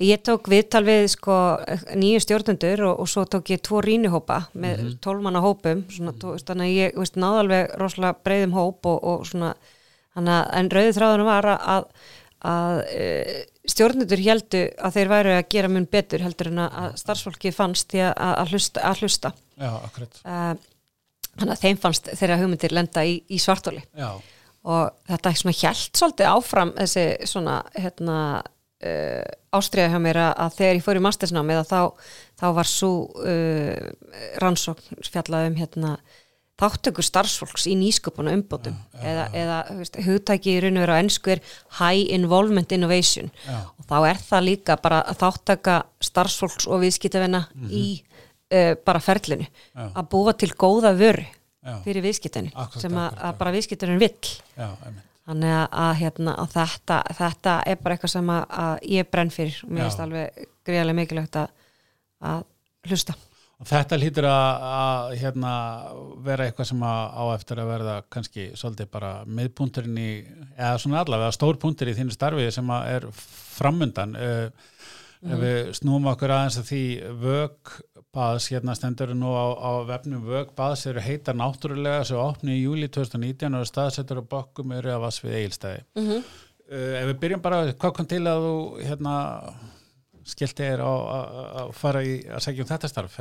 Ég 0.00 0.22
tók 0.24 0.48
viðtal 0.50 0.82
við 0.86 1.06
sko 1.12 1.34
nýju 2.00 2.22
stjórnendur 2.24 2.84
og, 2.88 3.02
og 3.04 3.10
svo 3.12 3.26
tók 3.30 3.50
ég 3.54 3.62
tvo 3.66 3.82
rínihópa 3.84 4.42
með 4.54 4.80
Mhm. 4.80 4.94
tólmanna 5.04 5.42
hópum 5.44 5.84
svona, 5.92 6.14
tó, 6.18 6.32
veist, 6.34 6.46
þannig 6.48 6.70
að 6.70 6.78
ég 6.78 6.96
veist, 6.98 7.18
náði 7.20 7.42
alveg 7.44 7.74
rosalega 7.82 8.18
breiðum 8.24 8.56
hóp 8.56 8.86
og, 8.90 9.04
og 9.04 9.26
svona 9.28 9.54
þannig 10.16 10.34
að 10.38 10.46
en 10.58 10.70
rauðið 10.74 10.96
þráðunum 10.98 11.28
var 11.30 11.46
að, 11.52 11.60
að, 11.74 11.84
að 12.46 12.80
e, 12.94 13.06
stjórnendur 13.68 14.22
heldu 14.24 14.62
að 14.80 14.96
þeir 14.96 15.10
væru 15.12 15.32
að 15.36 15.48
gera 15.52 15.70
mun 15.72 15.86
betur 15.90 16.24
heldur 16.24 16.50
en 16.50 16.62
að, 16.64 16.92
starfsfólki 17.02 17.52
fannst 17.52 17.90
því 17.92 18.04
að, 18.08 18.14
að, 18.30 18.54
hlusta, 18.54 18.84
að 18.88 19.02
hlusta. 19.04 19.32
Já, 19.60 19.72
uh, 20.24 20.54
þannig 21.36 21.54
að 21.54 21.64
þeim 21.64 21.80
fannst 21.82 22.08
þeirra 22.14 22.38
hugmyndir 22.40 22.74
lenda 22.74 23.04
í, 23.06 23.18
í 23.28 23.40
svartóli 23.40 23.82
já, 23.96 24.08
og 24.70 24.96
þetta 25.08 25.30
er 25.30 25.40
svona 25.40 25.58
hjælt 25.58 26.00
svolítið 26.00 26.30
áfram 26.30 26.72
þessi 26.78 27.04
svona 27.28 27.58
hérna 27.76 28.16
uh, 28.40 29.28
ástriða 29.56 29.92
hjá 29.92 30.00
mér 30.02 30.22
að, 30.30 30.56
þegar 30.58 30.78
ég 30.78 30.86
fór 30.86 31.00
í 31.00 31.04
mastersnámið 31.04 31.62
að 31.62 31.70
þá, 31.70 32.10
þá 32.40 32.46
var 32.58 32.70
svo 32.70 32.90
uh, 33.20 34.16
rannsókn 34.42 35.04
fjallað 35.06 35.50
um 35.50 35.60
hérna 35.60 35.94
þáttökur 36.60 37.06
starfsfólks 37.06 37.66
í 37.70 37.74
nýsköpuna 37.80 38.34
umbótum 38.36 38.76
eða, 39.00 39.26
eða 39.36 39.58
þú 39.70 39.76
veist, 39.80 39.98
hugtæki 40.06 40.52
í 40.52 40.60
raun 40.64 40.78
og 40.78 40.84
veru 40.84 40.96
á 40.96 41.00
ennsku 41.00 41.32
er 41.34 41.42
High 41.78 42.12
Involvement 42.16 42.72
Innovation. 42.76 43.30
Og 43.78 43.88
þá 43.88 43.96
er 44.10 44.22
það 44.28 44.46
líka 44.48 44.76
bara 44.82 45.02
að 45.08 45.20
þáttaka 45.24 45.76
starfsfólks 46.10 46.68
og 46.68 46.82
viðskiptavina 46.84 47.44
í 47.68 47.84
uh, 48.52 48.74
bara 48.84 49.02
ferlinu. 49.04 49.48
Að 49.88 50.10
búa 50.12 50.36
til 50.36 50.52
góða 50.54 50.94
vöru 50.98 51.26
fyrir 51.84 52.04
viðskiptinu 52.04 52.52
sem 52.80 52.94
að, 52.96 53.16
að 53.20 53.38
bara 53.40 53.54
viðskipturinn 53.56 54.00
vill. 54.00 54.34
Þannig 55.30 55.52
að, 55.54 55.66
að, 55.84 55.90
hérna, 56.00 56.36
að 56.42 56.54
þetta, 56.56 57.00
þetta 57.18 57.56
er 57.68 57.82
bara 57.82 57.94
eitthvað 57.96 58.14
sem 58.16 58.30
að, 58.34 58.78
ég 58.90 59.10
brenn 59.12 59.30
fyrir. 59.30 59.58
Og 59.66 59.72
mér 59.72 59.86
finnst 59.86 60.00
alveg 60.02 60.46
greiðarlega 60.66 60.98
mikilvægt 60.98 61.42
að, 61.42 61.52
að 62.32 62.46
hlusta 62.88 63.14
þetta 63.68 63.98
hlýtur 64.00 64.26
að, 64.30 64.64
að 64.70 65.14
hérna, 65.20 65.52
vera 66.24 66.46
eitthvað 66.46 66.70
sem 66.70 66.84
að 66.86 67.02
á 67.12 67.24
eftir 67.34 67.60
að 67.60 67.72
verða 67.74 67.96
kannski 68.08 68.46
svolítið 68.56 68.90
bara 68.94 69.12
miðpunturinn 69.26 70.00
í, 70.00 70.10
eða 70.56 70.78
svona 70.80 71.02
allavega 71.04 71.36
stórpuntur 71.36 71.90
í 71.92 71.96
þínu 71.98 72.16
starfi 72.16 72.48
sem 72.54 72.72
er 72.80 73.08
framundan. 73.16 74.16
Uh, 74.16 74.68
Ef 75.20 75.36
við 75.36 75.66
snúum 75.76 76.06
okkur 76.08 76.32
aðeins 76.32 76.54
að 76.56 76.68
því 76.70 76.84
vögbaðs, 77.20 78.46
hérna 78.54 78.72
stendur 78.72 79.10
nú 79.12 79.34
á, 79.36 79.52
á 79.52 79.70
vefnum 79.90 80.22
vögbaðs 80.24 80.86
eru 80.88 81.02
heita 81.04 81.34
náttúrulega 81.36 82.06
sem 82.08 82.16
opni 82.16 82.54
í 82.56 82.62
júli 82.62 82.88
2019 82.88 83.58
og 83.58 83.66
staðsettur 83.68 84.22
á 84.24 84.30
bokkum 84.30 84.72
eru 84.78 84.94
að 84.94 85.04
vass 85.04 85.20
við 85.20 85.36
eigilstæði. 85.42 85.82
mm 85.98 86.06
-hmm. 86.06 86.30
Uh, 86.70 87.02
ef 87.02 87.06
við 87.08 87.16
byrjum 87.18 87.40
bara, 87.42 87.72
hvað 87.74 87.92
kom 87.96 88.06
til 88.06 88.22
að 88.30 88.44
þú 88.46 88.56
hérna 88.86 89.14
skilti 90.24 90.64
er 90.64 90.80
á 90.84 90.90
að- 90.90 91.74
fara 91.74 92.02
í 92.04 92.18
að 92.28 92.40
segja 92.44 92.62
um 92.64 92.68
þetta 92.72 92.88
starf 92.92 93.20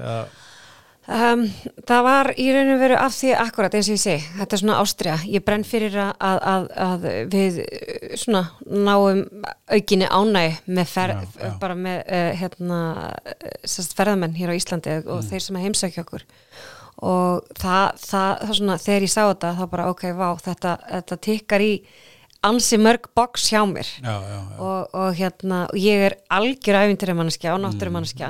Um, 1.09 1.47
það 1.89 2.03
var 2.05 2.27
í 2.37 2.43
raun 2.53 2.67
og 2.75 2.79
veru 2.83 2.97
af 3.01 3.13
því 3.15 3.29
akkurat 3.41 3.73
eins 3.73 3.87
og 3.89 3.95
ég 3.95 4.01
segi, 4.03 4.25
þetta 4.37 4.53
er 4.53 4.59
svona 4.61 4.75
ástriða 4.83 5.15
ég 5.25 5.41
brenn 5.47 5.63
fyrir 5.65 5.95
að, 5.97 6.11
að, 6.51 6.67
að, 6.85 7.07
við 7.31 7.55
uh, 7.63 8.11
svona 8.19 8.41
náum 8.69 9.23
aukinni 9.73 10.05
ánæg 10.05 10.59
með 10.69 10.91
fer, 10.91 11.13
Já, 11.15 11.23
já. 11.47 11.55
bara 11.63 11.77
með 11.79 12.03
uh, 12.13 12.29
hérna 12.43 12.81
ferðamenn 13.97 14.37
hér 14.37 14.53
á 14.53 14.59
Íslandi 14.59 14.99
Mm. 14.99 15.09
og 15.15 15.23
þeir 15.31 15.41
sem 15.47 15.59
heimsækja 15.63 16.03
okkur 16.05 16.27
og 17.01 17.49
það, 17.57 17.97
það, 18.05 18.29
það 18.45 18.53
svona, 18.59 18.77
þegar 18.85 19.07
ég 19.07 19.13
sá 19.15 19.21
þetta 19.31 19.55
þá 19.57 19.65
bara 19.73 19.89
ok, 19.89 20.05
vá, 20.19 20.27
þetta, 20.45 20.75
þetta 20.91 21.17
tikkar 21.25 21.61
í 21.65 21.73
ansi 22.47 22.77
mörg 22.79 23.09
box 23.15 23.49
hjá 23.51 23.61
mér 23.67 23.87
já, 23.99 24.13
já, 24.15 24.37
já. 24.39 24.59
og, 24.59 24.93
og 24.95 25.15
hérna, 25.19 25.63
og 25.69 25.75
ég 25.79 26.05
er 26.09 26.15
algjör 26.31 26.77
æfintyrimannskja 26.85 27.53
og 27.55 27.61
náttúrumannskja 27.65 28.29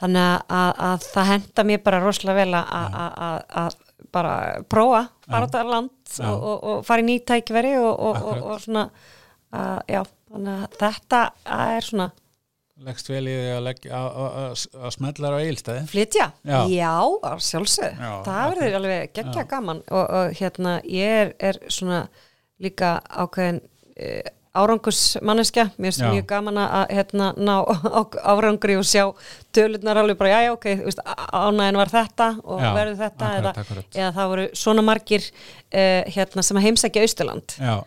þannig 0.00 0.26
að, 0.26 0.42
að, 0.48 0.72
að 0.90 1.06
það 1.14 1.30
henda 1.30 1.64
mér 1.70 1.82
bara 1.84 2.00
rosalega 2.04 2.44
vel 2.44 2.54
að- 2.60 3.78
bara 4.12 4.34
prófa 4.68 5.02
fara 5.28 5.44
á 5.44 5.48
þetta 5.48 5.64
land 5.70 5.90
og, 6.24 6.36
og, 6.42 6.56
og 6.64 6.78
fara 6.88 7.02
í 7.04 7.06
nýtt 7.06 7.26
tækveri 7.30 7.74
og, 7.78 7.92
og, 7.92 8.16
og, 8.16 8.16
Akkurat. 8.16 8.42
og 8.50 8.64
svona 8.64 8.84
að, 9.52 9.76
já, 9.92 10.00
þannig 10.30 10.56
að 10.64 10.78
þetta 10.80 11.20
er 11.76 11.86
svona 11.86 12.08
leggst 12.80 13.10
vel 13.12 13.26
í 13.28 13.34
því 13.36 13.50
að, 13.54 13.62
leggja- 13.66 13.92
að, 14.00 14.08
að, 14.24 14.38
að, 14.40 14.64
að 14.88 14.94
smellar 14.96 15.36
á 15.36 15.38
eilstæði 15.44 15.82
Flytja? 15.92 16.26
Já. 16.48 16.58
Já, 16.72 16.92
sjálfsög. 17.44 17.98
Já, 18.00 18.12
það 18.24 18.54
verður 18.54 18.76
alveg 18.80 19.12
geggja 19.18 19.44
gaman 19.50 19.82
og, 19.90 20.04
og 20.20 20.38
hérna 20.40 20.78
ég 20.88 21.16
er, 21.20 21.32
er 21.50 21.58
svona 21.68 21.98
líka 22.60 22.98
ákveðin 23.08 23.62
uh, 23.62 24.36
árangursmanneskja, 24.50 25.68
mér 25.78 25.92
finnst 25.92 26.02
mjög 26.02 26.24
gaman 26.26 26.56
að 26.58 26.88
hérna 26.96 27.28
ná 27.38 27.52
árangri 28.32 28.74
og 28.80 28.86
sjá 28.88 29.04
tölurnar 29.54 30.00
alveg 30.00 30.18
bara, 30.18 30.32
já, 30.32 30.48
já, 30.48 30.54
ok, 30.56 30.66
ánægin 31.30 31.78
var 31.78 31.92
þetta 31.92 32.26
og 32.42 32.64
Já, 32.64 32.70
verður 32.74 32.96
þetta 32.98 33.28
akkurat, 33.28 33.38
eða, 33.38 33.52
akkurat. 33.62 34.00
eða 34.00 34.10
það 34.16 34.32
voru 34.32 34.48
svona 34.62 34.84
margir 34.86 35.28
uh, 35.28 36.10
hérna 36.16 36.44
sem 36.46 36.60
heimsækja 36.66 37.06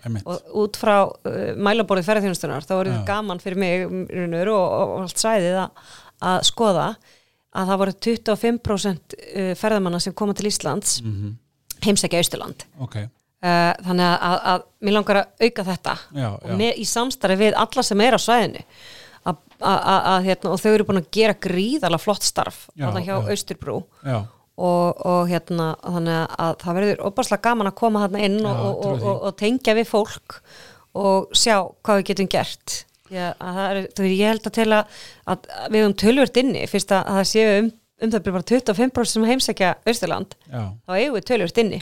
einmitt. 0.05 0.29
Og 0.31 0.55
út 0.63 0.79
frá 0.79 0.95
uh, 1.03 1.43
mælaborðið 1.59 2.07
ferðarþjónustunar 2.07 2.69
þá 2.69 2.73
voru 2.77 2.95
þetta 2.95 3.11
gaman 3.11 3.43
fyrir 3.43 3.59
mig 3.59 3.85
og, 4.55 4.63
og, 4.63 4.95
og 4.95 4.97
allt 5.03 5.19
svæðið 5.25 5.59
að, 5.65 5.85
að 6.31 6.41
skoða 6.47 6.89
að 7.53 7.73
það 7.73 7.83
voru 7.83 7.99
25% 8.07 9.19
uh, 9.19 9.53
ferðamanna 9.59 9.99
sem 10.01 10.15
koma 10.15 10.35
til 10.37 10.47
Íslands 10.47 11.01
mm 11.03 11.39
heimsækja 11.83 12.21
Austurland. 12.21 12.63
Ok, 12.79 12.95
uh, 13.43 13.71
þannig 13.85 14.05
að, 14.09 14.19
að, 14.27 14.35
að 14.51 14.67
mér 14.83 14.95
langar 14.97 15.21
að 15.21 15.47
auka 15.47 15.65
þetta. 15.69 15.95
Já, 16.11 16.27
já, 16.27 16.53
með, 16.59 16.69
í 16.75 16.85
samstarfi 16.89 17.39
við 17.39 17.57
alla 17.63 17.85
sem 17.87 18.05
er 18.05 18.17
á 18.17 18.19
svæðinu. 18.21 18.63
Að, 19.23 19.41
að, 19.63 19.81
að, 19.87 20.21
hérna, 20.27 20.51
og 20.51 20.59
þau 20.59 20.71
eru 20.73 20.85
búin 20.87 20.99
að 20.99 21.11
gera 21.15 21.35
gríðala 21.45 21.99
flott 22.01 22.25
starf 22.27 22.65
Já, 22.73 22.89
þarna 22.89 23.03
hjá 23.05 23.13
já. 23.13 23.27
Austurbrú. 23.33 23.77
Og, 24.53 24.99
og 25.09 25.29
hérna 25.31 25.71
þannig 25.81 26.33
að 26.43 26.57
það 26.61 26.75
verður 26.77 27.05
opaslega 27.07 27.45
gaman 27.47 27.69
að 27.71 27.77
koma 27.79 28.01
þarna 28.03 28.25
inn 28.27 28.41
og, 28.41 28.57
og, 28.59 28.73
og, 28.73 28.97
því. 28.99 29.05
og, 29.07 29.21
og 29.29 29.37
tengja 29.39 29.77
við 29.79 29.87
fólk 29.89 30.35
og 30.99 31.31
sjá 31.33 31.55
hvað 31.81 32.01
við 32.01 32.09
getum 32.11 32.29
gert. 32.35 32.75
Það 33.13 33.61
er, 33.63 33.79
veist, 33.79 34.03
ég 34.03 34.29
held 34.29 34.49
að 34.49 34.55
til 34.57 34.67
að, 34.73 34.99
að 35.29 35.47
við 35.73 35.83
höfum 35.83 35.97
tölvört 36.03 36.37
inni. 36.43 36.67
Fyrst 36.69 36.93
að, 36.93 37.07
að 37.07 37.17
það 37.19 37.31
séu 37.31 37.55
um, 37.55 37.71
um 38.03 38.13
það 38.13 38.27
bara 38.27 38.45
25% 38.51 39.13
sem 39.13 39.27
heimsækja 39.31 39.73
Austurland 39.87 40.37
þá 40.51 40.95
eigum 40.97 41.17
við 41.17 41.27
tölvört 41.31 41.63
inni 41.63 41.81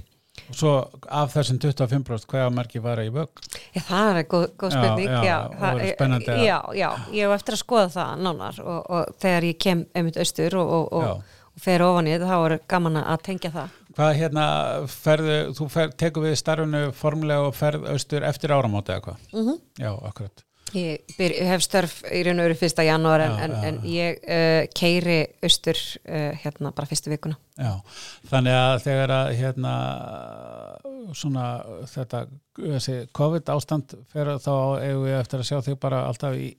Og 0.52 0.56
svo 0.56 0.72
af 1.12 1.34
þessum 1.34 1.58
25% 1.60 2.30
hvaða 2.32 2.52
margi 2.56 2.80
var 2.84 3.02
í 3.04 3.10
vögg? 3.12 3.42
Já, 3.76 3.82
það 3.88 4.20
er 4.22 4.28
góð, 4.32 4.46
góð 4.60 4.74
spurning 4.76 5.10
já, 5.10 5.20
já, 5.28 5.36
það 5.36 5.58
það, 5.60 5.76
verður 5.76 5.94
spennandi 5.96 6.38
já, 6.46 6.58
já, 6.80 6.88
ég 7.12 7.26
hef 7.26 7.36
eftir 7.36 7.58
að 7.58 7.62
skoða 7.62 7.90
það 7.96 8.24
nánar 8.28 8.62
og, 8.64 8.80
og 8.82 9.14
þegar 9.24 9.48
ég 9.50 9.60
kem 9.66 9.84
einmitt 9.96 10.20
austur 10.24 10.58
og, 10.62 10.74
og, 10.78 10.86
og, 11.02 11.34
og 11.52 11.66
fer 11.66 11.84
ofan 11.88 12.08
í 12.08 12.16
þetta 12.16 12.30
þá 12.32 12.38
er 12.48 12.56
gaman 12.76 13.02
að 13.02 13.26
tengja 13.28 13.52
það. 13.58 13.80
Hvað 13.92 14.14
hérna 14.22 14.46
ferðu, 14.94 15.40
þú 15.58 15.68
fer, 15.74 15.92
tekur 16.00 16.28
við 16.30 16.38
starfinu 16.40 16.86
formulega 16.96 17.50
og 17.50 17.58
ferð 17.60 17.90
austur 17.92 18.28
eftir 18.28 18.56
áramóti 18.56 18.96
eða 18.96 19.10
hvað? 19.10 19.28
mm 19.36 19.60
Já, 19.84 19.92
akkurat 20.00 20.46
Ég, 20.78 21.02
byr, 21.18 21.34
hef 21.50 21.64
störf 21.66 21.98
í 22.08 22.22
raun 22.24 22.40
og 22.40 22.48
veru 22.48 22.58
fyrsta 22.62 22.86
janúar 22.88 23.26
en, 23.26 23.34
Já, 23.36 23.44
en, 23.46 23.56
en 23.68 23.80
ég 23.92 24.22
uh, 24.24 24.62
keiri 24.78 25.20
austur 25.44 25.80
uh, 26.06 26.32
hérna 26.44 26.72
bara 26.76 26.88
fyrstu 26.88 27.12
vikuna. 27.12 27.36
Já, 27.60 27.74
þannig 28.32 28.56
að 28.56 28.76
þegar 28.86 29.16
að 29.18 29.34
hérna 29.42 29.74
svona 31.18 31.48
þetta 31.90 32.26
þessi 32.62 32.96
COVID 33.16 33.48
ástand 33.54 33.94
fer 34.12 34.28
þá 34.44 34.52
eigum 34.84 35.06
við 35.08 35.16
eftir 35.22 35.40
að 35.40 35.48
sjá 35.48 35.60
þig 35.64 35.78
bara 35.82 36.02
alltaf 36.10 36.34
í, 36.36 36.50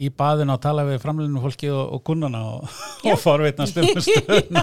í 0.00 0.08
baðin 0.16 0.48
og 0.54 0.62
tala 0.64 0.86
við 0.88 0.96
framlunum 1.02 1.42
fólki 1.44 1.68
og, 1.68 1.90
og 1.92 2.00
kunnana 2.08 2.40
og, 2.54 2.70
og 3.04 3.18
forvitna 3.20 3.66
stundum 3.68 4.00
stöðuna. 4.06 4.62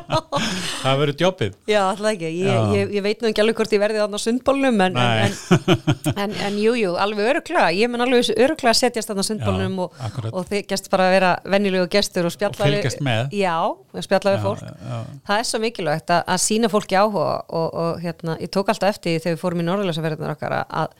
Það 0.82 0.98
verður 1.04 1.22
jobbið 1.24 1.54
Já, 1.70 1.80
alltaf 1.92 2.10
ekki. 2.16 2.32
Ég, 2.42 2.74
ég, 2.80 2.94
ég 2.98 3.06
veit 3.06 3.22
nú 3.22 3.30
ekki 3.30 3.44
alveg 3.44 3.60
hvort 3.62 3.76
ég 3.78 3.84
verði 3.84 4.02
þarna 4.02 4.18
á 4.18 4.26
sundbólnum 4.26 4.82
en, 4.88 4.98
en, 4.98 5.38
en, 5.54 6.18
en, 6.26 6.34
en 6.50 6.58
jú, 6.64 6.74
jú, 6.82 6.96
alveg 7.06 7.30
öruglega. 7.36 7.70
Ég 7.78 7.94
mun 7.94 8.04
alveg 8.08 8.34
öruglega 8.34 8.74
setjast 8.82 9.12
þarna 9.14 9.26
á 9.26 9.30
sundbólnum 9.30 9.78
og, 9.86 10.02
og 10.34 10.50
þykjast 10.50 10.90
bara 10.94 11.08
að 11.12 11.16
vera 11.20 11.32
venjulegu 11.54 11.92
gestur 11.94 12.26
og 12.26 12.34
og 12.34 12.36
spjalla 12.40 12.66
við- 12.66 12.80
fylgjast 12.80 13.06
með. 13.06 13.38
Já, 13.38 13.56
og 13.70 14.04
spjalla 14.10 14.36
við 14.36 14.44
fólk. 14.50 14.66
já, 14.66 14.74
já, 14.90 15.00
Það 15.30 15.44
er 15.46 15.50
svo 15.54 15.62
mikilvægt 15.68 16.16
að, 16.18 16.26
að 16.34 16.44
sína 16.50 16.74
fólki 16.74 16.98
áhuga 16.98 17.30
og, 17.46 17.70
og 17.86 18.02
hérna, 18.04 18.40
ég 18.42 18.50
tók 18.58 18.74
alltaf 18.74 18.96
eftir 18.98 19.22
því 19.22 19.29
þegar 19.30 19.38
við 19.38 19.44
fórum 19.44 19.64
í 19.64 19.68
norðurlösaferðinar 19.70 20.36
okkar 20.36 20.56
að, 20.60 20.96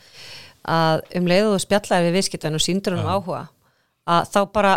að 0.80 1.06
um 1.20 1.32
leiðu 1.34 1.56
og 1.56 1.64
spjallaði 1.66 2.10
við 2.10 2.20
viðskiptan 2.20 2.60
og 2.60 2.64
síndur 2.66 3.00
hann 3.00 3.10
áhuga 3.10 3.48
að 4.10 4.30
þá 4.34 4.40
bara 4.54 4.72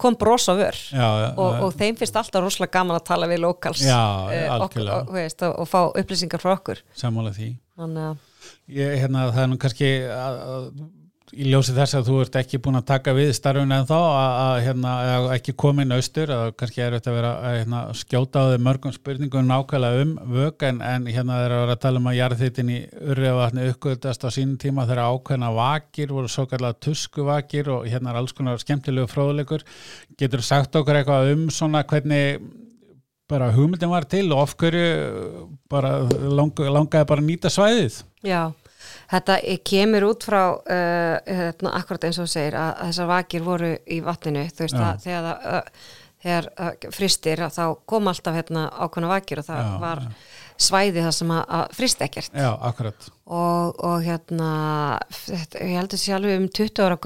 kom 0.00 0.16
bros 0.18 0.48
á 0.50 0.54
vör. 0.58 0.78
Já, 0.90 1.06
og, 1.38 1.60
og 1.66 1.76
þeim 1.78 1.98
finnst 1.98 2.16
alltaf 2.18 2.42
rosalega 2.42 2.80
gaman 2.80 2.98
að 2.98 3.04
tala 3.06 3.28
við 3.30 3.44
lokals 3.44 3.82
Já, 3.84 4.26
eh, 4.34 4.48
okkur, 4.48 4.56
algjörlega. 4.56 4.96
og, 4.98 5.12
veist, 5.14 5.44
og, 5.46 5.60
og 5.62 5.68
fá 5.70 5.78
upplýsingar 6.02 6.42
frá 6.42 6.56
okkur. 6.56 6.82
Sammála 6.98 7.34
því. 7.36 7.52
Þannig 7.78 8.08
að 8.08 8.24
Ég, 8.66 8.96
hérna, 8.98 9.28
það 9.30 9.42
er 9.44 9.50
nú 9.52 9.58
kannski 9.62 9.88
að, 10.10 10.36
að, 10.42 10.64
í 11.34 11.46
ljósi 11.50 11.74
þess 11.74 11.96
að 11.98 12.08
þú 12.10 12.16
ert 12.22 12.36
ekki 12.38 12.60
búin 12.62 12.78
að 12.78 12.86
taka 12.90 13.14
við 13.16 13.32
starfun 13.34 13.74
en 13.74 13.86
þá 13.88 13.96
að, 13.98 14.58
hérna, 14.66 14.90
ekki 15.34 15.54
komin 15.58 15.94
austur 15.96 16.30
að 16.30 16.52
kannski 16.60 16.84
er 16.84 16.96
þetta 16.96 17.10
að 17.10 17.16
vera 17.18 17.30
að 17.48 17.56
hérna, 17.60 17.80
skjóta 17.98 18.42
á 18.42 18.48
þau 18.52 18.64
mörgum 18.66 18.94
spurningum 18.94 19.48
nákvæmlega 19.48 20.04
um 20.04 20.12
vög 20.36 20.66
en, 20.68 20.82
en 20.86 21.08
hérna 21.10 21.40
þeir 21.40 21.46
eru 21.46 21.56
að 21.56 21.64
vera 21.64 21.76
að 21.76 21.82
tala 21.86 22.02
um 22.02 22.10
að 22.10 22.18
jarðhittin 22.20 22.74
í 22.74 22.78
urriðavatni 23.14 23.70
uppgöðast 23.72 24.26
á 24.26 24.30
sínum 24.36 24.60
tíma 24.62 24.86
þegar 24.86 25.16
ákveðna 25.16 25.50
vakir 25.56 26.14
voru 26.14 26.30
svo 26.30 26.46
kallar 26.50 26.78
tuskuvakir 26.86 27.72
og 27.74 27.88
hérna 27.90 28.12
er 28.12 28.20
alls 28.20 28.36
konar 28.36 28.62
skemmtilegu 28.62 29.10
fróðleikur. 29.10 29.66
Getur 30.20 30.46
sagt 30.46 30.78
okkur 30.78 31.00
eitthvað 31.00 31.32
um 31.34 31.48
svona 31.50 31.82
hvernig 31.88 32.38
bara 33.26 33.50
hugmyndin 33.54 33.90
var 33.90 34.06
til 34.06 34.28
og 34.30 34.44
of 34.44 34.54
hverju 34.60 35.48
bara 35.70 35.98
lang, 36.06 36.54
langaði 36.54 37.08
bara 37.10 37.22
að 37.22 37.26
nýta 37.26 37.50
svæðið? 37.50 37.98
Já, 38.26 38.52
þetta 39.12 39.36
kemur 39.70 40.08
út 40.10 40.26
frá 40.26 40.40
uh, 40.56 41.18
hérna, 41.26 41.74
akkurat 41.78 42.08
eins 42.08 42.18
og 42.22 42.30
segir 42.32 42.56
að, 42.58 42.72
að 42.80 42.90
þessar 42.92 43.10
vakir 43.12 43.44
voru 43.46 43.74
í 43.86 44.00
vatninu 44.06 44.46
þú 44.50 44.64
veist 44.66 44.78
Já. 44.80 44.86
að 44.88 45.04
þegar, 45.06 45.28
uh, 45.36 45.92
þegar 46.26 46.90
fristir 46.96 47.44
að 47.46 47.54
þá 47.58 47.64
kom 47.92 48.08
alltaf 48.10 48.34
hérna, 48.40 48.66
ákveðna 48.82 49.12
vakir 49.14 49.42
og 49.42 49.46
það 49.46 49.62
Já, 49.62 49.76
var 49.84 50.02
já. 50.02 50.10
svæði 50.66 51.02
það 51.04 51.14
sem 51.18 51.30
að, 51.36 51.42
að 51.58 51.74
frist 51.76 52.00
ekkert. 52.06 52.30
Já, 52.40 52.48
akkurat. 52.70 53.08
Og, 53.26 53.80
og 53.84 53.98
hérna 54.06 54.50
þetta, 55.12 55.60
ég 55.60 55.76
heldur 55.76 56.00
sér 56.00 56.16
alveg 56.16 56.38
um 56.40 56.46
20 56.56 56.82
ára 56.86 56.96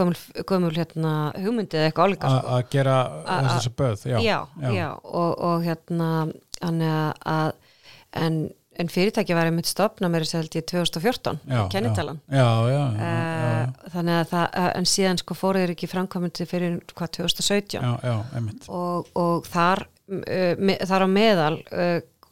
gömul, 0.47 0.71
hérna, 0.77 1.15
hugmyndið 1.35 1.81
eða 1.81 1.89
eitthvað 1.91 2.13
álíka 2.13 2.31
A- 2.31 2.55
að 2.59 2.63
gera 2.77 2.97
þessu 3.27 3.73
böð 3.81 4.07
já, 4.13 4.21
já, 4.23 4.39
já, 4.77 4.89
Og, 5.03 5.33
og 5.51 5.67
hérna 5.67 6.11
að 7.27 7.53
en, 8.21 8.39
en 8.81 8.91
fyrirtæki 8.93 9.37
var 9.37 9.49
einmitt 9.51 9.69
stopna 9.71 10.09
mér 10.11 10.25
þess 10.25 10.37
að 10.37 10.43
held 10.45 10.57
ég 10.59 10.67
2014 10.73 11.41
já, 11.47 11.61
kennitalan 11.73 12.21
já, 12.27 12.45
já, 12.45 12.75
já, 12.75 12.85
já, 13.01 13.11
Uh, 13.61 13.89
þannig 13.93 14.15
að 14.17 14.29
það, 14.31 14.45
uh, 14.57 14.69
en 14.79 14.87
síðan 14.89 15.19
sko 15.21 15.35
fóruður 15.37 15.73
ekki 15.75 15.89
framkvæmandi 15.91 16.47
fyrir 16.49 16.79
hvað 16.97 17.11
2017 17.19 17.75
já, 17.77 17.91
já, 18.09 18.15
einmitt. 18.39 18.69
Og, 18.73 19.11
og 19.21 19.49
þar, 19.51 19.85
uh, 20.09 20.55
me, 20.57 20.79
þar 20.89 21.05
á 21.05 21.09
meðal 21.11 21.59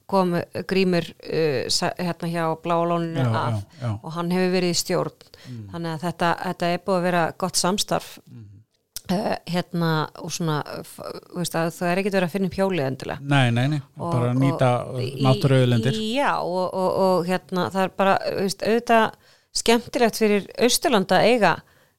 kom 0.08 0.32
grímur 0.70 1.04
hérna 1.20 2.28
hjá 2.32 2.44
Bláalóninu 2.64 3.26
Já, 3.26 3.32
af 3.36 3.58
já, 3.58 3.82
já. 3.82 3.90
og 4.00 4.14
hann 4.14 4.30
hefur 4.32 4.54
verið 4.54 4.72
í 4.72 4.78
stjórn. 4.80 5.26
Þannig 5.74 5.90
að 5.90 6.06
þetta, 6.06 6.30
þetta 6.46 6.70
er 6.72 6.80
búið 6.86 6.96
að 6.96 7.06
vera 7.10 7.24
gott 7.44 7.60
samstarf 7.60 8.14
uh, 9.12 9.36
hérna 9.48 9.90
og 10.22 10.32
svona 10.34 10.58
veist 11.36 11.56
að 11.58 11.70
það 11.78 11.90
er 11.92 12.02
ekki 12.02 12.12
verið 12.14 12.28
að 12.28 12.34
finna 12.36 12.50
upp 12.50 12.58
hjólið 12.58 12.86
endilega. 12.90 13.24
Nei, 13.34 13.50
nei, 13.54 13.66
nei, 13.74 13.80
Og- 13.96 14.12
bara 14.12 14.34
nýta 14.36 14.70
í- 15.02 15.10
náttúruauðlendir 15.26 15.98
Já, 16.14 16.32
og, 16.42 16.68
og, 16.74 16.90
og 17.06 17.26
hérna 17.30 17.68
það 17.74 17.82
er 17.88 17.94
bara, 17.96 18.16
veist, 18.38 18.62
auðvitað 18.62 19.10
skemmtilegt 19.58 20.18
fyrir 20.20 20.48
Austurland 20.62 21.12
að 21.16 21.28
eiga 21.32 21.54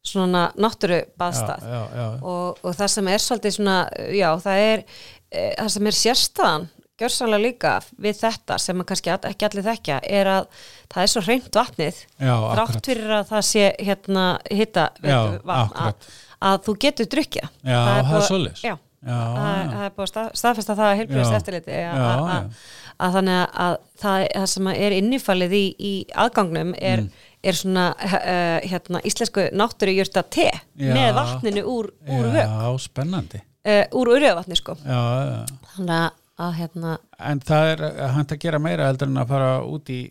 svona 0.10 0.46
náttúru 0.56 1.02
baðstað 1.20 1.64
já, 1.68 1.80
já, 1.80 1.96
já, 2.00 2.06
og, 2.24 2.60
og 2.64 2.76
það 2.78 2.92
sem 2.94 3.08
er 3.12 3.24
svolítið 3.24 3.56
svona, 3.58 3.78
já, 4.16 4.30
það 4.46 4.62
er 4.68 4.84
e, 5.30 5.42
það 5.58 5.72
sem 5.74 5.90
er 5.90 5.98
sérstaðan 5.98 6.68
gjörsanlega 7.00 7.44
líka 7.44 7.74
við 8.00 8.18
þetta 8.22 8.58
sem 8.64 8.82
kannski 8.88 9.12
ekki 9.16 9.48
allir 9.50 9.66
þekkja 9.68 9.98
er 10.08 10.30
að 10.38 10.48
það 10.92 11.04
er 11.04 11.12
svo 11.14 11.22
hreint 11.28 11.60
vatnið 11.60 12.00
já, 12.00 12.32
þrátt 12.32 12.64
akkurat. 12.64 12.90
fyrir 12.90 13.14
að 13.18 13.28
það 13.34 13.46
sé 13.50 13.68
hérna 13.90 14.26
hitta 14.52 14.88
vatn 15.04 15.78
að. 15.84 16.10
Að 16.40 16.62
þú 16.68 16.76
getur 16.86 17.10
drukkja 17.12 17.48
Já, 17.64 17.80
það 17.86 18.16
er 18.20 18.28
svoleiðis. 18.30 18.62
Já, 18.64 18.76
það, 19.00 19.84
er 19.86 19.94
búið 19.96 20.04
að 20.06 20.12
stað, 20.12 20.30
staðfesta 20.42 20.76
það 20.76 20.90
að 20.90 20.98
heilbreyðist 21.00 21.32
Já. 21.34 21.38
eftirliti 21.40 21.78
að, 21.90 23.12
þannig 23.16 23.42
að 23.64 23.76
það, 24.04 24.24
það 24.36 24.48
sem 24.54 24.70
er 24.74 24.96
innifalið 24.98 25.54
í, 25.56 25.66
í 25.80 25.94
aðgangnum 26.26 26.74
er, 26.76 27.04
Mm. 27.06 27.28
er 27.48 27.56
svona 27.56 27.84
uh, 27.96 28.58
hérna, 28.68 29.00
íslensku 29.08 29.46
náttúrujurta 29.56 30.24
te 30.28 30.50
Já. 30.52 30.90
með 30.92 31.14
vatninu 31.16 31.64
úr, 31.72 31.88
úr 32.12 32.28
Já, 32.36 32.50
spennandi 32.84 33.40
uh, 33.40 33.86
úr 33.96 34.12
urjöðvatni 34.18 34.58
sko 34.60 34.76
já, 34.84 35.00
já. 35.32 35.38
þannig 35.78 35.96
að, 36.40 36.52
hérna 36.60 36.98
En 37.32 37.40
það 37.44 37.72
er 37.78 37.86
hægt 38.18 38.36
að 38.36 38.42
gera 38.44 38.60
meira 38.64 38.90
heldur 38.92 39.08
en 39.12 39.22
að 39.24 39.32
fara 39.32 39.50
út 39.64 39.90
í, 39.96 40.02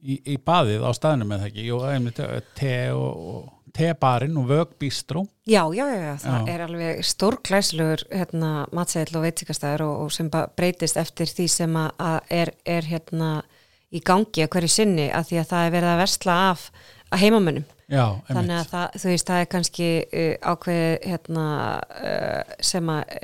í, 0.00 0.16
í 0.32 0.38
baðið 0.40 0.88
á 0.88 0.90
staðinu 0.96 1.28
með 1.28 1.44
það 1.44 1.52
ekki 1.52 1.68
Jú, 1.68 1.78
einmitt 1.92 2.24
te 2.56 2.74
og, 2.96 3.28
og 3.34 3.54
tebarinn 3.78 4.36
og 4.40 4.50
vögbistró 4.50 5.24
Já, 5.48 5.62
já, 5.72 5.86
já, 5.88 6.00
já, 6.02 6.16
það 6.20 6.34
Já. 6.34 6.52
er 6.52 6.64
alveg 6.66 7.04
stórklæslugur 7.08 8.02
hérna, 8.12 8.50
matsæðil 8.76 9.16
og 9.16 9.24
veitikastæður 9.24 9.84
og, 9.86 9.94
og 10.04 10.12
sem 10.12 10.28
breytist 10.28 11.00
eftir 11.00 11.30
því 11.30 11.46
sem 11.54 11.78
að, 11.80 12.18
er, 12.28 12.52
er 12.68 12.90
hérna 12.90 13.30
í 13.88 14.02
gangi 14.04 14.44
að 14.44 14.52
hverju 14.52 14.70
sinni 14.74 15.08
að 15.08 15.30
því 15.30 15.40
að 15.40 15.50
það 15.54 15.64
er 15.64 15.74
verið 15.78 15.92
að 15.94 16.02
versla 16.02 16.36
af 16.50 16.68
að 17.08 17.22
heimamönnum. 17.24 17.66
Já, 17.88 18.04
þannig 18.28 18.58
að 18.58 18.70
það, 18.74 18.98
þú 19.00 19.10
veist, 19.14 19.30
það 19.30 19.42
er 19.42 19.50
kannski 19.54 19.88
uh, 20.04 20.34
ákveði 20.52 20.90
hérna, 21.08 21.46
uh, 22.04 22.56
sem 22.68 22.90
að 22.92 23.16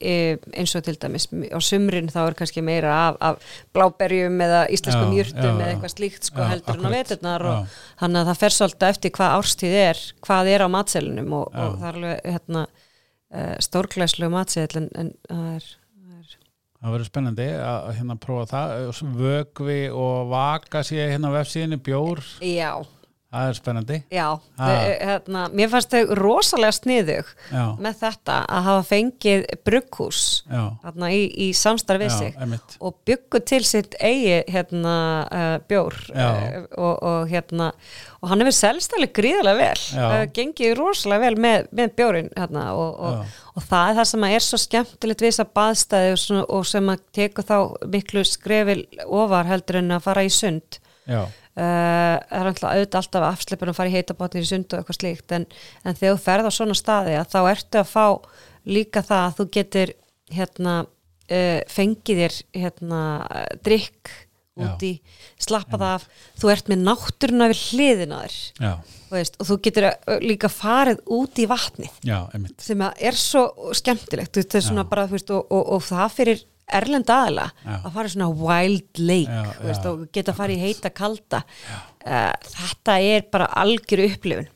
eins 0.00 0.74
og 0.78 0.84
til 0.86 0.96
dæmis 1.02 1.28
á 1.30 1.58
sumrin 1.62 2.10
þá 2.12 2.18
er 2.24 2.36
kannski 2.38 2.64
meira 2.64 2.94
af, 3.06 3.18
af 3.20 3.56
bláberjum 3.76 4.40
eða 4.46 4.64
íslenskum 4.74 5.14
júrtum 5.16 5.60
eða 5.60 5.70
eitthvað 5.74 5.94
slíkt 5.94 6.28
sko 6.30 6.42
Já, 6.42 6.50
heldur 6.54 6.80
en 6.80 6.88
á 6.88 6.90
veturnar 6.96 7.46
og 7.50 7.78
þannig 8.00 8.20
að 8.22 8.30
það 8.30 8.42
fer 8.42 8.56
svolítið 8.56 8.90
eftir 8.90 9.14
hvað 9.18 9.38
árstíð 9.38 9.78
er 9.84 10.04
hvað 10.26 10.52
er 10.54 10.66
á 10.66 10.68
matselunum 10.76 11.38
og, 11.40 11.48
og 11.52 11.80
það 11.80 11.88
er 11.88 12.00
alveg 12.00 12.30
hérna, 12.36 12.66
uh, 13.36 13.56
stórglæslu 13.68 14.30
matsel 14.32 14.80
en, 14.82 14.90
en 14.96 15.12
það 15.28 15.48
er, 15.54 15.70
það 16.76 16.90
er 16.90 16.96
verður 16.96 17.08
spennandi 17.10 17.48
að 17.66 17.88
hérna 17.98 18.18
prófa 18.20 18.50
það. 18.52 19.02
Vögvi 19.16 19.80
og 19.90 20.30
vaka 20.30 20.84
sé 20.86 21.00
hérna 21.02 21.32
á 21.32 21.36
vefsíðinni 21.40 21.80
bjór, 21.82 22.22
Já, 22.44 22.72
það 23.36 23.50
er 23.50 23.58
spennandi. 23.60 23.98
Já 24.14 24.26
þau, 24.56 24.72
hérna, 25.10 25.44
mér 25.60 25.70
fannst 25.72 25.94
þau 25.94 26.16
rosalega 26.18 26.76
sniðug 26.76 27.30
já, 27.50 27.64
með 27.86 28.00
þetta 28.02 28.40
að 28.56 28.66
hafa 28.70 28.86
fengið 28.90 29.46
brugghús 29.68 30.24
hérna, 30.50 31.12
í, 31.12 31.22
í 31.46 31.48
samstarf 31.56 32.04
við 32.04 32.12
já, 32.12 32.18
sig 32.18 32.42
emitt 32.46 32.76
og 32.80 32.98
byggu 33.08 33.42
til 33.52 33.62
sitt 33.68 33.96
eigi 34.00 34.42
hérna, 34.52 34.98
uh, 35.26 35.56
bjór 35.68 35.96
uh, 36.14 36.60
og, 36.76 36.94
og 36.96 37.32
hérna 37.32 37.72
og 38.26 38.30
hann 38.32 38.42
hefur 38.42 38.56
selst 38.56 38.94
alveg 38.96 39.12
gríðarlega 39.14 39.58
vel. 39.60 39.82
Uh, 39.94 40.24
gengið 40.34 40.74
rosalega 40.78 41.28
vel 41.28 41.40
með, 41.44 41.68
með 41.78 41.92
bjórin 41.98 42.30
hérna, 42.34 42.64
og, 42.74 42.98
og, 43.54 43.62
það 43.68 43.90
er 43.90 43.98
það 44.00 44.08
sem 44.10 44.26
er 44.28 44.46
svo 44.46 44.60
skemmtilegt 44.60 45.24
við 45.24 45.32
þess 45.32 45.44
að 45.44 45.52
baðstæði 45.60 46.12
og, 46.14 46.20
svona, 46.22 46.44
og 46.56 46.68
sem 46.72 46.92
að 46.92 47.04
tekur 47.18 47.46
þá 47.46 47.56
miklu 47.94 48.24
skrefil 48.26 48.80
ofar 49.06 49.50
heldur 49.50 49.80
en 49.82 49.98
að 49.98 50.06
fara 50.08 50.26
í 50.26 50.32
sund. 50.32 50.80
Já, 51.06 51.22
Uh, 51.56 52.18
það 52.20 52.36
er 52.36 52.48
auðvitað 52.50 52.98
alltaf 53.00 53.22
afslippur 53.30 53.70
að 53.72 53.78
fara 53.78 53.88
í 53.88 53.94
heitabotnir 53.94 54.44
í 54.44 54.48
sund 54.50 54.66
og 54.68 54.82
eitthvað 54.82 54.98
slíkt 54.98 55.32
en, 55.32 55.46
en 55.88 55.96
þegar 55.96 56.18
þú 56.18 56.24
ferð 56.26 56.48
á 56.48 56.52
svona 56.52 56.76
staði 56.76 57.14
að 57.16 57.30
þá 57.32 57.38
ertu 57.48 57.80
að 57.80 57.94
fá 57.94 58.06
líka 58.68 59.02
það 59.06 59.22
að 59.22 59.38
þú 59.38 59.46
getur 59.56 59.92
hérna 60.36 60.74
uh, 60.84 61.60
fengið 61.72 62.20
þér 62.22 62.38
hérna 62.60 63.00
drikk 63.64 64.12
út 64.56 64.84
í 64.86 64.92
slappað 65.42 65.84
af, 65.84 66.04
þú 66.40 66.50
ert 66.52 66.70
með 66.72 66.84
náttúruna 66.86 67.48
við 67.52 67.62
hliðina 67.70 68.20
þér. 68.24 68.36
Já, 68.64 68.72
þú 69.08 69.16
veist, 69.18 69.38
og 69.40 69.48
þú 69.50 69.56
getur 69.66 69.88
uh, 69.90 70.18
líka 70.24 70.50
farið 70.52 71.02
út 71.16 71.40
í 71.42 71.48
vatnið. 71.50 71.98
Já, 72.08 72.18
sem 72.64 72.84
er 72.86 73.20
svo 73.20 73.72
skemmtilegt 73.76 74.40
veist, 74.40 74.52
það 74.54 74.68
svona 74.70 74.86
bara, 74.88 75.06
veist, 75.10 75.32
og, 75.34 75.44
og, 75.52 75.64
og 75.76 75.84
það 75.88 76.14
fyrir 76.16 76.44
erlend 76.74 77.10
aðla 77.12 77.46
að 77.64 77.88
fara 77.94 78.10
svona 78.10 78.28
wild 78.34 79.00
lake 79.00 79.30
Já, 79.30 79.50
veist, 79.62 79.86
já, 79.86 79.90
og 79.92 80.04
geta 80.14 80.32
að 80.32 80.40
fara 80.40 80.54
í 80.54 80.60
heita 80.60 80.92
kalda. 80.94 81.42
Uh, 82.06 82.32
þetta 82.52 82.98
er 83.02 83.26
bara 83.32 83.48
algjör 83.62 84.04
upplifun. 84.08 84.52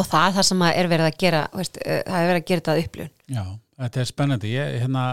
Og 0.00 0.06
það 0.06 0.26
er 0.26 0.36
það 0.38 0.46
sem 0.48 0.62
er 0.70 0.90
verið 0.90 1.08
að 1.10 1.18
gera 1.22 1.42
veist, 1.54 1.80
uh, 1.82 1.98
það 2.06 2.20
er 2.20 2.30
verið 2.32 2.42
að 2.42 2.48
gera 2.50 2.64
þetta 2.64 2.84
upplifun. 2.84 3.14
Já, 3.30 3.44
þetta 3.84 4.02
er 4.02 4.10
spennandi. 4.10 4.52
Ég 4.56 4.76
hérna, 4.84 5.06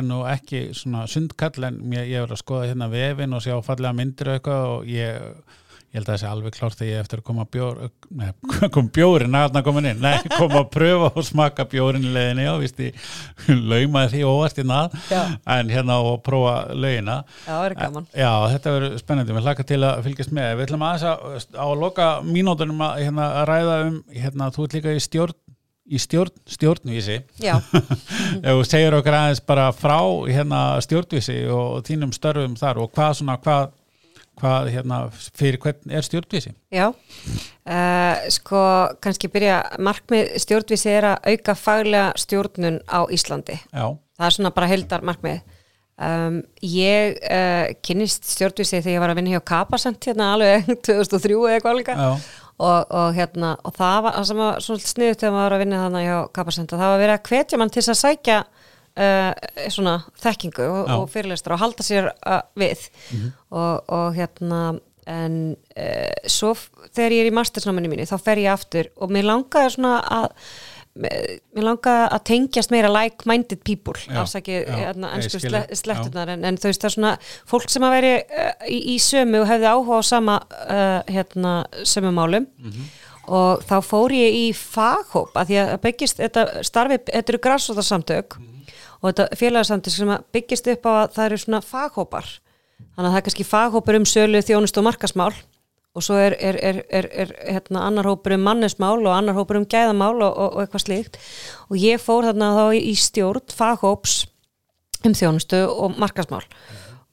er 0.00 0.06
nú 0.06 0.20
ekki 0.30 0.62
svona 0.76 1.06
sundkall 1.10 1.70
en 1.70 1.80
ég, 1.94 2.12
ég 2.14 2.24
er 2.24 2.36
að 2.36 2.42
skoða 2.42 2.70
hérna 2.72 2.90
vefin 2.92 3.36
og 3.36 3.44
sjá 3.46 3.56
fallega 3.66 3.96
myndir 3.96 4.32
og 4.32 4.38
eitthvað 4.40 4.70
og 4.74 4.90
ég 4.90 5.58
ég 5.90 5.98
held 5.98 6.06
að 6.06 6.12
það 6.12 6.20
sé 6.22 6.28
alveg 6.30 6.54
klárt 6.54 6.78
þegar 6.78 6.90
ég 6.92 7.00
eftir 7.02 7.20
að 7.20 7.26
koma 7.26 7.44
bjór, 7.50 7.78
nei, 8.14 8.28
kom 8.74 8.90
bjórin 8.94 9.34
aðna 9.34 9.62
komin 9.66 9.88
inn, 9.90 10.02
nei, 10.04 10.20
koma 10.36 10.60
að 10.62 10.68
pröfa 10.76 11.10
og 11.10 11.26
smaka 11.26 11.66
bjórin 11.70 12.06
í 12.06 12.12
leiðinni, 12.14 12.46
já, 12.46 12.52
víst 12.62 12.82
ég 12.84 13.08
laumaði 13.72 14.12
því 14.14 14.22
óvart 14.30 14.62
í 14.62 14.66
nað 14.70 14.94
Já. 15.10 15.20
en 15.56 15.74
hérna 15.74 15.98
og 16.06 16.20
prófa 16.26 16.54
leiðina 16.74 17.20
Já, 17.26 17.50
það 17.50 17.66
er 17.66 17.76
gaman. 17.80 18.08
Já, 18.14 18.30
þetta 18.54 18.74
verður 18.76 18.98
spennandi, 19.02 19.36
við 19.36 19.48
hlaka 19.50 19.66
til 19.66 19.80
að 19.82 20.02
fylgjast 20.06 20.34
með. 20.36 20.50
Við 20.60 20.68
ætlum 20.68 20.86
aðeins 20.86 21.06
að, 21.10 21.46
á 21.58 21.66
að 21.66 21.78
loka 21.82 22.08
mínútonum 22.26 22.84
að, 22.86 23.02
hérna, 23.04 23.30
að 23.40 23.48
ræða 23.50 23.78
um 23.88 23.96
hérna, 24.14 24.50
þú 24.54 24.66
ert 24.68 24.78
líka 24.78 24.94
í 24.94 25.02
stjórn 25.02 25.38
í 25.90 25.98
stjórn, 25.98 26.30
stjórnvísi. 26.46 27.16
Þú 28.44 28.60
segir 28.68 28.94
okkur 28.94 29.16
aðeins 29.16 29.42
bara 29.42 29.66
frá 29.74 29.98
hérna, 30.30 30.60
stjórnvísi 30.84 31.40
og 31.50 31.80
þínum 31.88 32.12
störfum 32.14 32.54
þar 32.60 32.78
og 32.84 32.92
hvað 32.94 33.16
svona 33.18 33.34
hvað, 33.42 33.72
hvað 34.40 34.72
hérna, 34.74 34.98
fyrir 35.36 35.60
hvern 35.62 35.94
er 35.94 36.06
stjórnvísi? 36.06 36.52
Já 36.74 36.88
uh, 36.90 38.26
sko, 38.32 38.64
kannski 39.04 39.30
byrja 39.32 39.60
markmið 39.82 40.34
stjórnvísi 40.42 40.92
er 40.92 41.10
að 41.12 41.32
auka 41.34 41.56
faglega 41.58 42.10
stjórnun 42.20 42.80
á 42.88 43.00
Íslandi. 43.12 43.60
Já, 43.70 43.86
það 44.18 44.28
er 44.28 44.36
svona 44.36 44.54
bara 44.56 44.70
heldar 44.70 45.06
markmið 45.06 45.40
um, 46.00 46.38
ég 46.64 47.18
uh, 47.24 47.72
kynnist 47.84 48.28
stjórnvísi 48.32 48.80
þegar 48.80 48.96
ég 48.96 49.04
var 49.04 49.14
að 49.14 49.20
vinna 49.20 49.34
hjá 49.36 49.44
Kapasent 49.52 50.08
hérna 50.10 50.32
alveg 50.36 50.70
2003 50.88 51.36
eða 51.36 51.58
eitthvað 51.58 51.80
líka. 51.82 51.98
Já, 51.98 52.10
og, 52.60 52.90
og 52.92 53.12
hérna 53.16 53.54
og 53.64 53.76
það 53.76 54.00
var 54.06 54.16
það 54.18 54.30
sem 54.30 54.42
var 54.44 54.64
svona 54.64 54.92
sniðut 54.92 55.22
þegar 55.22 55.36
maður 55.36 55.46
var 55.46 55.56
að 55.56 55.62
vinna 55.64 55.84
þannig 55.84 56.08
hjá 56.08 56.16
Kapasent 56.38 56.74
það 56.74 56.92
var 56.92 57.04
verið 57.04 57.16
að 57.16 57.30
hvetja 57.30 57.60
mann 57.60 57.72
til 57.74 57.84
að 57.84 58.00
sækja 58.00 58.40
uh, 58.98 59.32
svona 59.70 59.98
þekkingu 60.22 60.66
og, 60.66 60.92
og 60.96 61.08
fyrirlestur 61.12 61.56
og 61.56 61.62
halda 61.62 61.86
sér 61.86 62.10
uh, 62.14 62.40
við. 62.58 62.88
Og, 63.50 63.90
og 63.90 64.16
hérna 64.18 64.62
en 65.10 65.38
uh, 65.54 66.28
svo 66.28 66.52
þegar 66.92 67.14
ég 67.16 67.24
er 67.24 67.30
í 67.30 67.38
mastersnáminu 67.38 67.90
mínu 67.90 68.08
þá 68.08 68.18
fer 68.22 68.42
ég 68.42 68.52
aftur 68.52 68.90
og 69.00 69.10
mér 69.14 69.26
langaði 69.30 69.74
svona 69.76 69.96
að 70.04 70.28
mér 71.00 71.64
langaði 71.64 72.06
að 72.16 72.22
tengjast 72.26 72.72
meira 72.74 72.90
like-minded 72.90 73.62
people 73.66 73.94
ég 74.50 74.72
ennsku 75.14 75.38
skil 75.38 75.52
sle, 75.52 75.60
það, 75.62 75.76
sletturnar 75.78 76.32
en, 76.34 76.46
en 76.48 76.58
þú 76.58 76.70
veist 76.70 76.82
það 76.82 76.90
er 76.90 76.94
svona 76.96 77.12
fólk 77.52 77.70
sem 77.70 77.86
að 77.86 77.94
veri 77.96 78.12
uh, 78.18 78.50
í, 78.66 78.80
í 78.94 78.96
sömu 79.02 79.44
og 79.44 79.48
hefði 79.50 79.70
áhuga 79.70 80.00
á 80.02 80.10
sama 80.10 80.40
uh, 80.42 80.98
hérna, 81.10 81.54
sömu 81.86 82.12
málum 82.16 82.48
og 83.30 83.62
þá 83.62 83.76
fór 83.86 84.14
ég 84.16 84.36
í 84.36 84.46
faghóp 84.56 85.36
að 85.38 85.52
því 85.52 85.58
að 85.62 85.74
byggist 85.84 86.18
þetta 86.18 86.46
starfi, 86.66 86.98
þetta 87.06 87.32
eru 87.32 87.42
græsóðarsamtök 87.44 88.38
og 88.40 89.04
þetta 89.06 89.38
félagsamtök 89.38 89.94
sem 89.94 90.10
byggist 90.34 90.70
upp 90.72 90.88
á 90.90 90.92
að 90.92 91.14
það 91.14 91.28
eru 91.28 91.38
svona 91.44 91.60
faghópar. 91.64 92.26
Þannig 92.96 93.06
að 93.06 93.12
það 93.12 93.20
er 93.20 93.26
kannski 93.28 93.46
faghópur 93.46 93.98
um 94.00 94.08
sölu 94.08 94.42
þjónust 94.44 94.80
og 94.80 94.86
markasmál 94.88 95.32
og 95.90 96.04
svo 96.06 96.18
er, 96.22 96.36
er, 96.38 96.56
er, 96.62 96.82
er, 97.10 97.32
hérna, 97.50 97.82
annar 97.88 98.06
hópur 98.06 98.36
um 98.36 98.44
mannesmál 98.46 99.00
og 99.00 99.10
annar 99.14 99.34
hópur 99.34 99.58
um 99.58 99.66
gæðamál 99.66 100.20
og, 100.22 100.30
og, 100.30 100.52
og 100.54 100.60
eitthvað 100.62 100.84
slíkt. 100.84 101.18
Og 101.70 101.80
ég 101.82 102.02
fór 102.02 102.28
þarna 102.28 102.52
þá 102.54 102.64
í 102.78 102.94
stjórn 102.98 103.54
faghóps 103.54 104.20
um 105.06 105.16
þjónustu 105.16 105.64
og 105.66 105.98
markasmál 105.98 106.44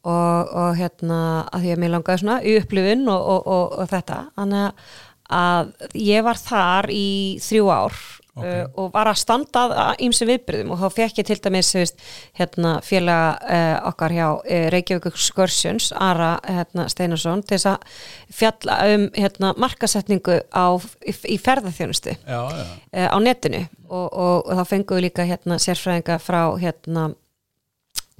og, 0.08 0.52
og 0.54 0.78
hérna 0.78 1.20
að 1.50 1.66
því 1.66 1.74
að 1.74 1.82
mér 1.82 1.94
langaði 1.96 2.22
svona 2.22 2.38
í 2.46 2.54
upplifun 2.62 3.10
og 3.12 3.86
þetta. 3.92 4.24
Þannig 4.38 4.66
að- 4.70 5.06
að 5.34 5.74
ég 5.98 6.24
var 6.26 6.40
þar 6.40 6.92
í 6.94 7.08
þrjú 7.44 7.68
ár 7.74 7.98
Ok. 8.38 8.46
uh, 8.46 8.66
og 8.78 8.92
var 8.94 9.10
að 9.10 9.18
standa 9.18 9.64
að 9.74 10.04
ímsum 10.06 10.30
viðbyrðum 10.30 10.74
og 10.76 10.82
þá 10.84 10.94
fekk 10.94 11.22
ég 11.22 11.28
til 11.30 11.38
dæmis 11.42 11.72
veist, 11.74 12.04
hérna, 12.38 12.76
félaga 12.86 13.32
uh, 13.42 13.88
okkar 13.90 14.14
hjá 14.14 14.28
uh, 14.30 14.68
Reykjavík 14.74 15.18
Skörsjöns 15.18 15.90
Ara 15.98 16.36
hérna, 16.46 16.86
Steinarsson 16.92 17.42
til 17.42 17.58
þess 17.58 17.72
að 17.72 18.04
fjalla 18.38 18.78
um 18.94 19.08
hérna, 19.18 19.56
markasetningu 19.58 20.38
á, 20.54 20.66
í, 21.02 21.16
í 21.34 21.40
ferðarþjónustu 21.42 22.14
já, 22.14 22.38
já, 22.38 22.66
uh, 22.94 23.10
á 23.10 23.18
netinu 23.26 23.64
og, 23.90 24.06
og, 24.06 24.36
og 24.46 24.54
þá 24.62 24.64
fengum 24.76 25.00
við 25.00 25.08
líka 25.08 25.26
hérna 25.26 25.58
sérfræðinga 25.64 26.22
frá 26.22 26.42
hérna 26.62 27.10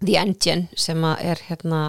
The 0.02 0.18
Engine 0.18 0.68
sem 0.78 1.06
er 1.06 1.46
hérna 1.46 1.82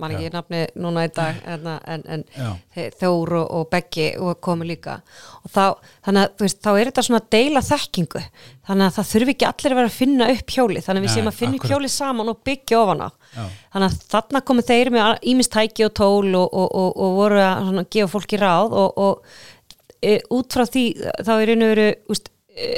man 0.00 0.14
ekki 0.16 0.30
nafni 0.34 0.60
núna 0.82 1.04
í 1.06 1.10
dag 1.16 1.38
hérna, 1.48 1.74
en, 1.94 2.02
en 2.16 2.24
já, 2.36 2.48
þe- 2.76 2.88
Þór 3.00 3.32
og, 3.40 3.46
og 3.58 3.68
Beggi 3.72 4.06
og 4.20 4.40
komu 4.44 4.66
líka. 4.68 4.96
Og 5.44 5.52
þá, 5.54 5.62
þannig 6.08 6.24
að 6.26 6.44
veist, 6.44 6.60
þá 6.64 6.70
er 6.80 6.90
þetta 6.90 7.04
svona 7.06 7.22
deila 7.36 7.62
þekkingu. 7.68 8.24
Þannig 8.70 8.86
að 8.90 8.96
það 8.98 9.08
þurfi 9.12 9.34
ekki 9.36 9.48
allir 9.50 9.74
að 9.74 9.80
vera 9.80 9.90
að 9.92 9.96
finna 10.00 10.28
upp 10.34 10.54
hjóli 10.56 10.82
þannig 10.84 11.00
að 11.00 11.06
við 11.08 11.14
séum 11.16 11.30
að 11.32 11.38
finna 11.40 11.58
akkurat. 11.60 11.72
hjóli 11.74 11.90
saman 11.94 12.32
og 12.34 12.42
byggja 12.50 12.80
ofan 12.84 13.04
á. 13.06 13.08
Já, 13.30 13.44
þannig 13.74 13.88
að 13.88 14.04
þarna 14.14 14.42
komu 14.50 14.66
þeir 14.66 14.90
með 14.94 15.16
ímistæki 15.32 15.86
og 15.86 15.94
tól 16.00 16.34
og, 16.40 16.46
og, 16.50 16.68
og, 16.82 16.90
og 17.06 17.16
voru 17.20 17.40
að 17.44 17.64
svona, 17.70 17.84
gefa 17.96 18.12
fólki 18.14 18.40
ráð 18.42 18.76
og, 18.84 19.02
og 19.06 19.98
e, 20.02 20.16
út 20.34 20.54
frá 20.56 20.64
því 20.66 20.84
þá 21.26 21.32
er 21.36 21.52
einu 21.54 21.68
veru 21.74 21.88
úst, 22.14 22.30
e, 22.56 22.70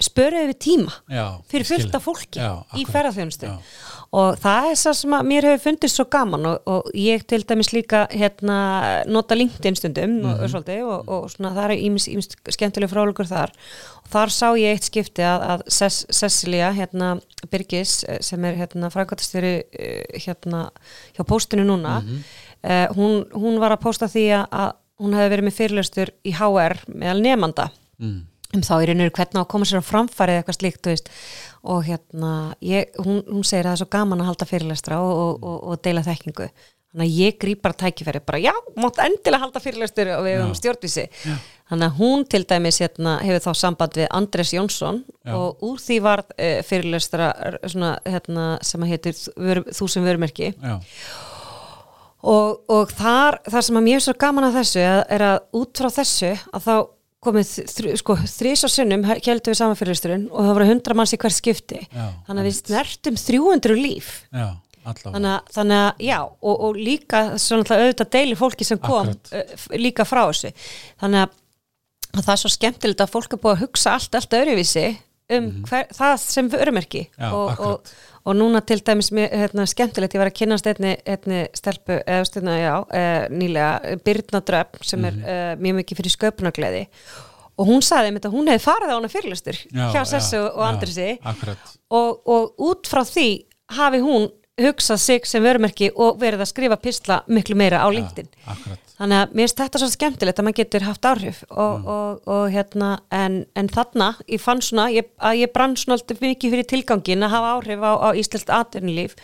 spöruðu 0.00 0.48
við 0.50 0.58
tíma 0.64 0.92
já 1.12 1.24
fyrir 1.50 1.94
af 1.94 2.04
fólki 2.04 2.40
Já, 2.40 2.52
í 2.78 2.84
ferðarþjónustu 2.88 3.50
og 4.10 4.38
það 4.42 4.64
er 4.72 4.78
það 4.80 4.94
sem 4.98 5.12
mér 5.28 5.46
hefur 5.46 5.62
fundist 5.68 5.98
svo 6.00 6.06
gaman 6.10 6.46
og, 6.50 6.62
og 6.66 6.88
ég 6.98 7.22
til 7.30 7.44
dæmis 7.46 7.68
líka 7.76 8.06
hérna, 8.10 8.56
nota 9.06 9.36
LinkedIn 9.38 9.76
stundum 9.78 10.16
Mhm. 10.20 10.30
og, 10.32 10.50
svolítið, 10.50 10.80
og, 10.88 11.08
og 11.08 11.28
svona 11.30 11.52
það 11.54 11.70
er 11.70 11.84
ímis 11.84 12.08
skemmtileg 12.56 12.90
frálugur 12.90 13.28
þar 13.30 13.52
og 14.02 14.10
þar 14.10 14.32
sá 14.34 14.46
ég 14.58 14.74
eitt 14.74 14.88
skipti 14.88 15.22
að, 15.22 15.44
að 15.52 15.62
Ces, 15.68 16.00
Cecilia 16.10 16.72
hérna, 16.74 17.12
Birgis 17.50 18.04
eh, 18.08 18.18
sem 18.20 18.44
er 18.44 18.56
hérna, 18.58 18.90
frækvæmtastjóri 18.90 19.54
hérna, 20.26 20.70
hjá 21.14 21.22
póstinu 21.24 21.64
núna 21.68 22.00
Mhm. 22.02 22.24
eh, 22.62 22.88
hún, 22.96 23.24
hún 23.32 23.60
var 23.60 23.72
að 23.76 23.82
pósta 23.84 24.08
því 24.10 24.26
að, 24.50 24.72
hún 25.00 25.14
hefði 25.14 25.30
verið 25.36 25.46
með 25.46 25.56
fyrirlöstur 25.60 26.10
í 26.24 26.32
HR 26.36 26.74
meðal 26.92 27.22
nefanda 27.22 27.70
mm. 28.00 28.18
Um 28.56 28.64
þá 28.66 28.72
í 28.82 28.88
rauninu 28.90 29.12
hvernig 29.14 29.38
á 29.38 29.42
að 29.44 29.50
koma 29.52 29.68
sér 29.68 29.82
á 29.82 29.90
framfæri 29.90 30.34
eða 30.34 30.42
eitthvað 30.42 30.58
slíkt, 30.58 30.82
þú 30.82 30.94
veist. 30.94 31.08
Og 31.70 31.84
hérna, 31.86 32.32
ég, 32.64 32.90
hún, 33.04 33.22
hún 33.28 33.44
segir 33.46 33.66
að 33.68 33.70
það 33.70 33.78
er 33.78 33.80
svo 33.84 33.90
gaman 33.94 34.22
að 34.24 34.30
halda 34.32 34.48
fyrirlestra 34.50 35.00
og, 35.04 35.14
og, 35.24 35.40
og, 35.44 35.58
og 35.74 35.82
deila 35.84 36.02
þekkingu. 36.06 36.50
Þannig 36.90 37.06
að 37.06 37.18
ég 37.22 37.36
grýp 37.38 37.60
bara 37.62 37.76
tækifæri 37.78 38.18
bara 38.26 38.38
já, 38.42 38.50
mátt 38.82 38.96
endilega 39.04 39.44
halda 39.44 39.60
fyrirlestur 39.62 40.08
og 40.16 40.24
við 40.26 40.32
hefum 40.40 40.56
stjórnvísi. 40.58 41.04
Þannig 41.70 41.86
að 41.86 41.98
hún 42.00 42.24
til 42.26 42.40
dæmis 42.50 42.80
hérna, 42.82 43.12
hefur 43.22 43.44
þá 43.44 43.60
samband 43.60 43.94
við 44.00 44.08
Andres 44.18 44.50
Jónsson 44.56 44.98
Já. 45.22 45.36
og 45.38 45.62
úr 45.68 45.78
því 45.78 45.98
var 46.02 46.24
uh, 46.34 46.56
fyrirlestra 46.66 47.28
svona, 47.70 47.92
hérna, 48.10 48.46
sem 48.66 48.82
að 48.82 48.90
heitir 48.96 49.14
Vör- 49.38 49.68
þú 49.70 49.86
sem 49.94 50.02
vörumerki 50.08 50.48
já, 50.50 50.74
og, 52.26 52.58
og 52.68 52.90
þar, 52.98 53.38
það 53.46 53.64
sem 53.68 53.78
að 53.80 53.86
mér 53.86 54.00
er 54.00 54.04
svo 54.08 54.14
gaman 54.26 54.48
að 54.50 54.58
þessu 54.58 54.82
er 54.88 55.24
að 55.30 55.38
út 55.62 55.80
frá 55.80 55.88
þessu 56.00 56.32
að 56.50 56.66
þá 56.66 56.74
komið 57.24 57.50
þr, 57.68 57.90
sko, 58.00 58.16
þrís 58.32 58.64
og 58.64 58.72
sinnum 58.72 59.04
heldum 59.10 59.52
við 59.52 59.58
saman 59.58 59.78
fyrirlisturinn 59.78 60.26
og 60.30 60.46
það 60.46 60.54
voru 60.56 60.68
hundra 60.70 60.96
manns 60.96 61.12
í 61.12 61.18
hvert 61.20 61.36
skipti. 61.36 61.82
Já, 61.84 62.06
þannig 62.28 62.42
að 62.42 62.48
við 62.48 62.56
snertum 62.60 63.18
300 63.20 63.76
líf. 63.76 64.08
Já, 64.32 64.46
þannig 65.02 65.28
að, 65.34 65.52
þannig 65.56 65.82
að 65.82 66.06
já 66.06 66.16
og, 66.22 66.54
og 66.54 66.80
líka 66.80 67.22
svona 67.42 67.76
auðvitað 67.76 68.12
deilir 68.16 68.40
fólki 68.40 68.68
sem 68.68 68.80
kom 68.80 69.12
uh, 69.12 69.68
líka 69.76 70.08
frá 70.08 70.22
þessu. 70.30 70.54
Þannig 71.02 71.26
að, 71.26 71.36
að 72.14 72.24
það 72.24 72.34
er 72.34 72.42
svo 72.44 72.52
skemmtilegt 72.56 73.04
að 73.04 73.14
fólk 73.18 73.36
er 73.36 73.42
búið 73.44 73.56
að 73.56 73.64
hugsa 73.66 73.96
allt, 73.98 74.16
allt 74.16 74.38
öðruvísi 74.40 74.86
um 75.36 75.48
hver, 75.68 75.86
það 75.96 76.14
sem 76.22 76.48
vörumerki. 76.52 77.02
Já, 77.18 77.30
og, 77.32 77.60
og, 77.60 77.92
og 78.26 78.36
núna 78.36 78.60
til 78.66 78.80
dæmis 78.84 79.10
mér, 79.16 79.30
hérna, 79.32 79.64
skemmtilegt, 79.70 80.14
ég 80.14 80.20
var 80.22 80.30
að 80.30 80.38
kynast 80.42 80.66
einni, 80.70 80.96
einni 81.08 81.40
stelpu, 81.56 82.00
eða 82.04 82.26
stundna, 82.28 82.56
já, 82.60 82.74
uh, 82.84 83.26
nýlega, 83.32 83.96
Birna 84.04 84.40
Dröfn 84.44 84.84
sem 84.84 85.04
er 85.04 85.12
Mhm. 85.12 85.24
uh, 85.24 85.54
mjög 85.62 85.78
mikið 85.80 86.00
fyrir 86.02 86.16
sköpunagleði 86.16 86.82
og 87.60 87.66
hún 87.68 87.82
sagði 87.84 88.12
mér 88.16 88.24
að 88.28 88.32
hún 88.36 88.48
hefði 88.48 88.64
farið 88.64 88.90
á 88.92 88.96
hana 88.96 89.08
fyrirlustur 89.12 89.56
Já, 89.68 89.86
hjá 89.92 90.00
já, 90.00 90.04
Sessu 90.14 90.38
og 90.40 90.60
já, 90.62 90.68
Andrisi 90.68 91.08
akkurat, 91.24 91.72
og, 91.90 92.20
og 92.26 92.54
út 92.70 92.88
frá 92.88 93.02
því 93.04 93.26
hafi 93.76 93.98
hún 94.00 94.30
hugsað 94.60 94.98
sig 95.00 95.26
sem 95.28 95.42
vörumerki 95.44 95.90
og 95.96 96.18
verið 96.20 96.40
að 96.44 96.48
skrifa 96.52 96.76
pistla 96.80 97.22
miklu 97.28 97.56
meira 97.56 97.80
á 97.84 97.88
LinkedIn. 97.92 98.28
akkurat 98.46 98.89
þannig 99.00 99.16
að 99.16 99.34
mér 99.34 99.46
finnst 99.46 99.60
þetta 99.62 99.80
svo 99.80 99.88
skemmtilegt 99.90 100.40
að 100.40 100.46
maður 100.46 100.58
getur 100.60 100.84
haft 100.84 101.06
áhrif 101.08 101.38
og, 101.48 101.86
og, 101.88 102.18
og 102.28 102.42
hérna 102.52 102.90
en, 103.16 103.38
en 103.56 103.70
þarna, 103.72 104.10
ég 104.28 104.42
fann 104.42 104.60
svona 104.64 104.90
ég, 104.92 105.08
að 105.16 105.40
ég 105.40 105.52
brann 105.54 105.76
svona 105.80 105.96
alltaf 105.96 106.20
mikið 106.20 106.56
fyrir 106.56 106.68
tilgangin 106.68 107.24
að 107.24 107.34
hafa 107.34 107.54
áhrif 107.56 107.86
á, 107.86 107.92
á 107.96 108.08
íslenskt 108.20 108.52
atvinnulíf. 108.52 109.16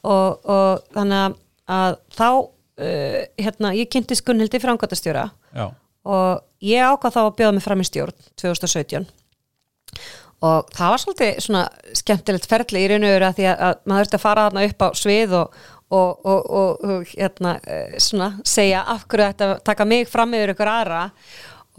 Og, 0.00 0.40
og 0.48 0.82
þannig 0.96 1.36
að, 1.70 1.98
þá 2.16 2.28
uh, 2.30 3.20
hérna, 3.38 3.74
ég 3.76 3.90
kynnti 3.92 4.18
Gunnhildi 4.24 4.62
frangotastjóra 4.62 5.28
já, 5.54 5.66
og 6.08 6.64
ég 6.64 6.88
ákvað 6.88 7.16
þá 7.16 7.22
að 7.26 7.36
bjóða 7.38 7.56
mig 7.58 7.66
fram 7.66 7.84
í 7.84 7.86
stjórn 7.86 8.28
2017 8.40 9.08
og 10.40 10.70
það 10.72 10.92
var 10.94 11.02
svolítið 11.02 11.42
svona 11.44 11.64
skemmtilegt 12.00 12.48
ferli 12.48 12.80
í 12.80 12.88
raun 12.88 13.04
og 13.04 13.12
veru 13.12 13.28
að 13.28 13.36
því 13.36 13.48
að, 13.50 13.64
að 13.66 13.82
maður 13.84 14.06
þurfti 14.06 14.18
að 14.18 14.24
fara 14.24 14.44
þarna 14.46 14.64
upp 14.70 14.84
á 14.84 14.88
svið 14.96 15.34
og, 15.36 15.58
og, 15.90 16.26
og, 16.26 16.50
og, 16.50 16.84
og 16.84 17.14
hérna 17.14 17.56
eh, 17.66 17.96
svona 17.98 18.34
segja 18.46 18.84
af 18.86 19.06
hverju 19.10 19.32
þetta 19.32 19.48
taka 19.66 19.86
mig 19.88 20.06
fram 20.10 20.36
yfir 20.38 20.54
ykkur 20.54 20.70
aðra. 20.70 21.06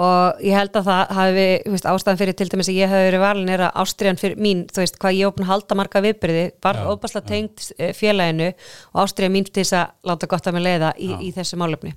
Og 0.02 0.41
ég 0.41 0.56
held 0.56 0.78
að 0.80 0.88
það 0.88 1.10
hafi 1.13 1.47
veist, 1.69 1.86
ástæðan 1.86 2.19
fyrir 2.21 2.36
til 2.39 2.47
dæmis 2.50 2.69
að 2.71 2.78
ég 2.80 2.89
hafi 2.89 3.08
verið 3.10 3.21
valin 3.21 3.52
er 3.54 3.63
að 3.67 3.82
ástriðan 3.84 4.17
fyrir 4.17 4.39
mín, 4.41 4.63
þú 4.71 4.82
veist, 4.82 4.97
hvað 5.02 5.17
ég 5.17 5.30
opna 5.30 5.50
halda 5.50 5.78
marga 5.78 6.02
viðbyrði, 6.02 6.45
var 6.63 6.80
Já, 6.80 6.86
óbærslega 6.89 7.28
tengt 7.28 7.67
eh, 7.78 7.91
félaginu 7.93 8.47
og 8.93 9.02
ástriðan 9.04 9.36
mín 9.36 9.50
til 9.50 9.62
þess 9.62 9.76
að 9.78 9.91
láta 10.10 10.30
gott 10.32 10.47
að 10.47 10.58
mig 10.58 10.65
leiða 10.65 10.93
í, 10.97 11.12
í 11.28 11.34
þessu 11.36 11.60
málefni. 11.62 11.93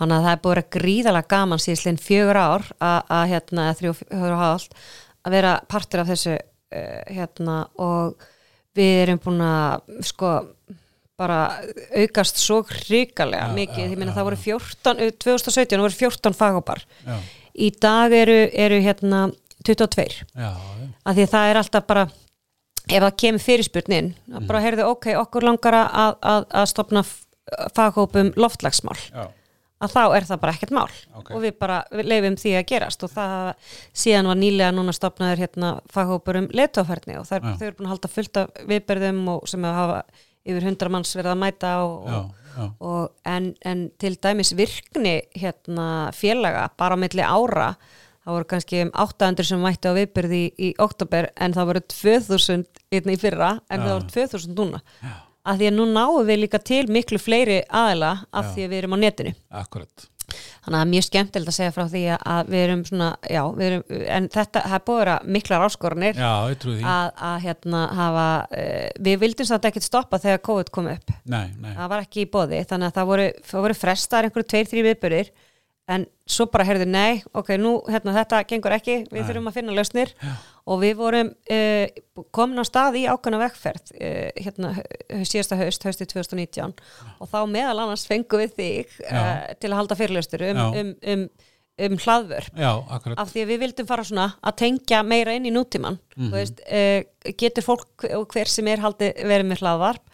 Þannig 0.00 0.16
að 0.16 0.26
það 0.26 0.34
er 0.34 0.42
búið 0.42 0.50
að 0.50 0.58
vera 0.58 0.74
gríðalega 0.76 1.30
gaman 1.30 1.62
síðan 1.62 2.02
fjögur 2.02 2.40
ár 2.40 2.68
að, 2.80 2.98
að 3.16 3.24
hérna, 3.34 3.70
fjögur 3.78 4.34
og 4.34 4.42
hálft 4.42 4.76
að 5.24 5.36
vera 5.36 5.56
partur 5.70 6.02
af 6.02 6.10
þessu 6.10 6.36
uh, 6.36 7.00
hérna 7.10 7.56
og 7.80 8.28
við 8.76 9.02
erum 9.04 9.20
búin 9.22 9.42
að 9.44 10.04
sko 10.08 10.34
bara 11.20 11.40
aukast 12.02 12.40
svo 12.40 12.62
hrikalega 12.68 13.50
mikið, 13.56 13.92
ég 13.92 14.00
meina 14.00 14.14
já, 14.14 14.16
það 14.18 14.28
voru 14.30 14.40
14 14.46 15.04
uh, 15.04 15.12
2017 15.26 15.84
voru 15.84 15.98
14 15.98 16.38
faghópar 16.38 16.84
já, 17.04 17.18
í 17.54 17.70
dag 17.82 18.16
eru, 18.16 18.38
eru 18.66 18.80
hérna 18.84 19.26
22 19.68 20.06
já, 20.08 20.24
já, 20.34 20.52
af 21.04 21.16
því 21.16 21.26
að 21.26 21.34
það 21.34 21.50
er 21.50 21.62
alltaf 21.62 21.88
bara 21.90 22.06
ef 22.90 23.02
það 23.04 23.18
kemur 23.24 23.44
fyrirspurn 23.44 23.98
inn 23.98 24.14
að 24.32 24.46
bara 24.48 24.62
heyrðu 24.64 24.88
ok, 24.94 25.10
okkur 25.20 25.50
langar 25.50 25.76
að, 25.82 26.16
að, 26.32 26.48
að 26.62 26.70
stopna 26.72 27.04
faghópum 27.76 28.32
loftlagsmál 28.40 28.98
já, 29.10 29.28
að 29.80 29.94
þá 29.94 30.02
er 30.16 30.26
það 30.28 30.40
bara 30.42 30.54
ekkert 30.56 30.74
mál. 30.76 30.88
Ok. 31.16 31.30
og 31.34 31.44
við 31.44 31.54
bara 31.60 31.78
við 31.92 32.08
leifum 32.12 32.36
því 32.40 32.54
að 32.58 32.66
gerast. 32.72 33.04
Og 33.06 33.12
það 33.14 33.70
síðan 34.02 34.30
var 34.30 34.40
nýlega 34.40 34.74
núna 34.76 34.94
stopnaður 34.96 35.44
hérna 35.44 35.70
faghópur 35.92 36.40
um 36.42 36.48
letóferni 36.56 37.16
og 37.20 37.28
þau 37.28 37.38
eru 37.40 37.76
búin 37.78 37.88
að 37.88 37.94
halda 37.94 38.12
fullt 38.12 38.42
af 38.42 38.60
viðberðum 38.70 39.22
og 39.34 39.48
sem 39.50 39.64
hafa 39.64 40.02
yfir 40.48 40.66
hundra 40.68 40.92
manns 40.92 41.14
verið 41.16 41.34
að 41.34 41.40
mæta 41.42 41.72
og, 41.84 41.96
já, 42.08 42.18
og, 42.18 42.52
já, 42.56 42.68
og 42.90 43.32
en, 43.34 43.50
en 43.66 43.88
til 44.00 44.14
dæmis 44.16 44.54
virkni 44.58 45.16
hérna 45.36 45.88
félaga 46.16 46.68
bara 46.80 46.96
á 46.96 47.02
milli 47.02 47.24
ára 47.24 47.74
það 48.20 48.36
voru 48.36 48.48
kannski 48.52 48.84
um 48.84 48.92
800 49.04 49.48
sem 49.48 49.64
mætti 49.64 49.90
á 49.90 49.96
viðbyrði 49.96 50.40
í, 50.44 50.52
í 50.68 50.70
oktober 50.82 51.30
en 51.40 51.56
það 51.56 51.70
voru 51.72 51.82
2000 51.94 52.64
hérna 52.92 53.16
í 53.16 53.20
fyrra 53.20 53.50
en 53.68 53.80
Já. 53.80 53.84
það 53.86 53.92
voru 53.96 54.14
2000 54.14 54.56
núna. 54.58 54.82
Að 55.40 55.62
því 55.62 55.68
að 55.70 55.76
nú 55.78 55.86
náum 55.88 56.26
við 56.28 56.42
líka 56.42 56.60
til 56.60 56.82
miklu 56.92 57.18
fleiri 57.18 57.62
aðila 57.64 58.10
af 58.28 58.52
því 58.52 58.66
að 58.66 58.72
við 58.74 58.82
erum 58.82 58.96
á 58.96 58.98
netinu. 59.00 59.32
Akkurat 59.62 60.09
þannig 60.60 60.74
að 60.74 60.80
það 60.80 60.84
er 60.86 60.90
mjög 60.92 61.06
skemmtilegt 61.08 61.50
að 61.52 61.56
segja 61.56 61.74
frá 61.76 61.84
því 61.94 62.02
að- 62.14 62.24
að 62.34 62.50
við 62.54 62.62
erum 62.66 62.84
svona, 62.84 63.08
já, 63.30 63.42
við 63.56 63.66
erum 63.70 63.84
en 64.18 64.28
þetta, 64.28 64.62
það 64.68 64.76
er 64.78 64.84
búið 64.90 64.96
að 64.96 65.04
vera 65.04 65.16
miklar 65.36 65.64
áskorunir 65.66 66.20
að, 66.84 67.12
að 67.30 67.36
hérna 67.46 67.82
hafa 68.00 68.26
uh, 68.50 68.88
við 69.08 69.20
vildum 69.24 69.46
samt 69.50 69.64
ekkert 69.70 69.86
stoppa 69.88 70.18
þegar 70.20 70.42
COVID 70.50 70.70
kom 70.70 70.90
upp. 70.92 71.14
Nei, 71.24 71.46
nei, 71.60 71.72
það 71.78 71.88
var 71.94 72.04
ekki 72.04 72.24
í 72.26 72.30
bóði, 72.30 72.64
þannig 72.68 72.90
að 72.90 72.98
það 73.00 73.10
voru, 73.14 73.28
voru 73.52 73.74
frestar 73.78 74.28
einhverju 74.28 74.48
tveir, 74.52 74.68
þrý 74.74 74.84
viðbyrðir 74.90 75.32
en 75.90 76.04
svo 76.30 76.46
bara 76.52 76.64
heyrðu, 76.68 76.86
nei, 76.86 77.20
ok, 77.34 77.48
nú 77.58 77.72
hérna, 77.90 78.12
þetta 78.20 78.44
gengur 78.50 78.74
ekki, 78.76 78.94
við 79.10 79.18
Nei. 79.18 79.26
þurfum 79.26 79.50
að 79.50 79.56
finna 79.58 79.74
lausnir. 79.74 80.12
Og 80.70 80.78
við 80.84 80.92
vorum 81.00 81.30
uh, 81.50 82.24
komin 82.36 82.62
á 82.62 82.64
stað 82.68 83.00
í 83.00 83.04
ákvæmna 83.10 83.40
vegferð 83.42 83.90
uh, 83.96 84.28
hérna 84.38 84.72
síðasta 85.26 85.58
haust, 85.58 85.82
hausti 85.88 86.06
2019 86.12 86.74
og 87.18 87.30
þá 87.32 87.38
meðal 87.50 87.80
annars 87.82 88.06
fengum 88.06 88.42
við 88.44 88.54
þig 88.60 88.98
Já. 89.02 89.22
til 89.58 89.72
að 89.72 89.78
halda 89.80 89.98
fyrirlaustur 89.98 90.44
um, 90.52 90.60
Já. 90.60 90.66
um, 90.84 90.92
um, 91.14 91.24
um 91.80 91.96
hlaðvörp. 92.04 92.52
Já, 92.60 92.70
af 93.16 93.32
því 93.32 93.42
að 93.46 93.50
við 93.54 93.62
vildum 93.64 93.88
fara 93.88 94.04
svona 94.06 94.28
að 94.46 94.58
tengja 94.62 95.00
meira 95.02 95.34
inn 95.34 95.48
í 95.48 95.54
nútíman 95.54 95.98
Mhm. 96.14 96.28
þú 96.28 96.36
veist, 96.36 96.60
uh, 96.68 97.32
getur 97.40 97.64
fólk 97.66 98.06
og 98.14 98.28
hver 98.34 98.46
sem 98.52 98.68
er 98.68 98.82
haldi 98.84 99.10
verið 99.24 99.48
með 99.50 99.64
hlaðvarp 99.64 100.06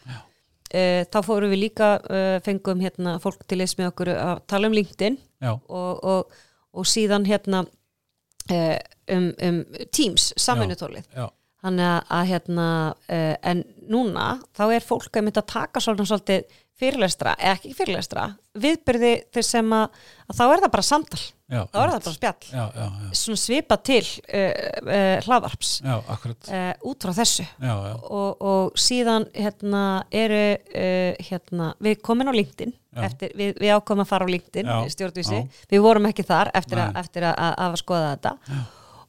uh, 0.72 1.02
þá 1.12 1.18
fórum 1.26 1.52
við 1.54 1.62
líka 1.66 1.94
uh, 2.02 2.36
fengum 2.44 2.82
hérna 2.84 3.16
fólk 3.22 3.46
til 3.48 3.60
þess 3.62 3.78
með 3.78 3.92
okkur 3.92 4.12
að 4.16 4.44
tala 4.50 4.70
um 4.70 4.76
LinkedIn 4.76 5.18
og, 5.52 6.04
og, 6.04 6.38
og 6.76 6.88
síðan 6.88 7.26
hérna 7.28 7.64
uh, 7.66 8.78
um, 9.12 9.30
um 9.42 9.60
Teams, 9.92 10.32
samvinnutólið. 10.40 11.06
Já, 11.14 11.28
þannig 11.66 11.88
að, 11.90 11.98
að 12.18 12.28
hérna 12.32 12.68
uh, 12.94 13.34
en 13.52 13.64
núna 13.90 14.28
þá 14.56 14.64
er 14.70 14.86
fólk 14.86 15.10
að 15.12 15.26
mynda 15.26 15.44
að 15.44 15.52
taka 15.56 15.82
svona 15.82 16.06
svolítið 16.06 16.62
fyrirlestra, 16.76 17.32
eða 17.40 17.56
ekki 17.56 17.72
fyrirlestra 17.76 18.26
viðbyrði 18.60 19.42
sem 19.44 19.70
að, 19.72 19.96
að 20.28 20.38
þá 20.38 20.42
er 20.44 20.62
það 20.64 20.72
bara 20.74 20.84
samtal, 20.84 21.20
já 21.48 21.60
þá 21.72 21.78
er 21.80 21.92
það 21.92 22.02
bara 22.06 22.16
spjall. 22.16 22.48
Já, 22.50 22.60
já, 22.60 22.84
já, 22.84 23.14
svona 23.20 23.40
svipa 23.40 23.78
til 23.88 24.02
uh, 24.02 24.60
uh, 24.82 25.24
hlaðvarps. 25.24 25.72
Já, 25.80 25.94
akkurat. 26.12 26.50
Uh, 26.50 26.90
út 26.90 27.06
frá 27.06 27.14
þessu. 27.16 27.46
Já, 27.48 27.72
já, 27.72 27.94
og, 28.18 28.44
og 28.50 28.80
síðan 28.80 29.28
hérna 29.36 29.82
eru 30.24 30.42
uh, 30.52 31.24
hérna, 31.30 31.72
við 31.88 31.98
komin 32.04 32.32
á 32.32 32.34
LinkedIn 32.36 32.76
eftir, 33.06 33.32
við, 33.36 33.56
við 33.60 33.72
ákomum 33.76 34.04
að 34.04 34.12
fara 34.12 34.28
á 34.28 34.32
LinkedIn 34.32 34.72
stjórnvísi, 34.92 35.42
við 35.72 35.84
vorum 35.84 36.08
ekki 36.08 36.24
þar 36.28 36.52
eftir, 36.56 36.80
a, 36.80 36.90
eftir 37.00 37.28
að, 37.28 37.36
að, 37.40 37.58
að 37.66 37.80
skoða 37.80 38.14
þetta. 38.14 38.62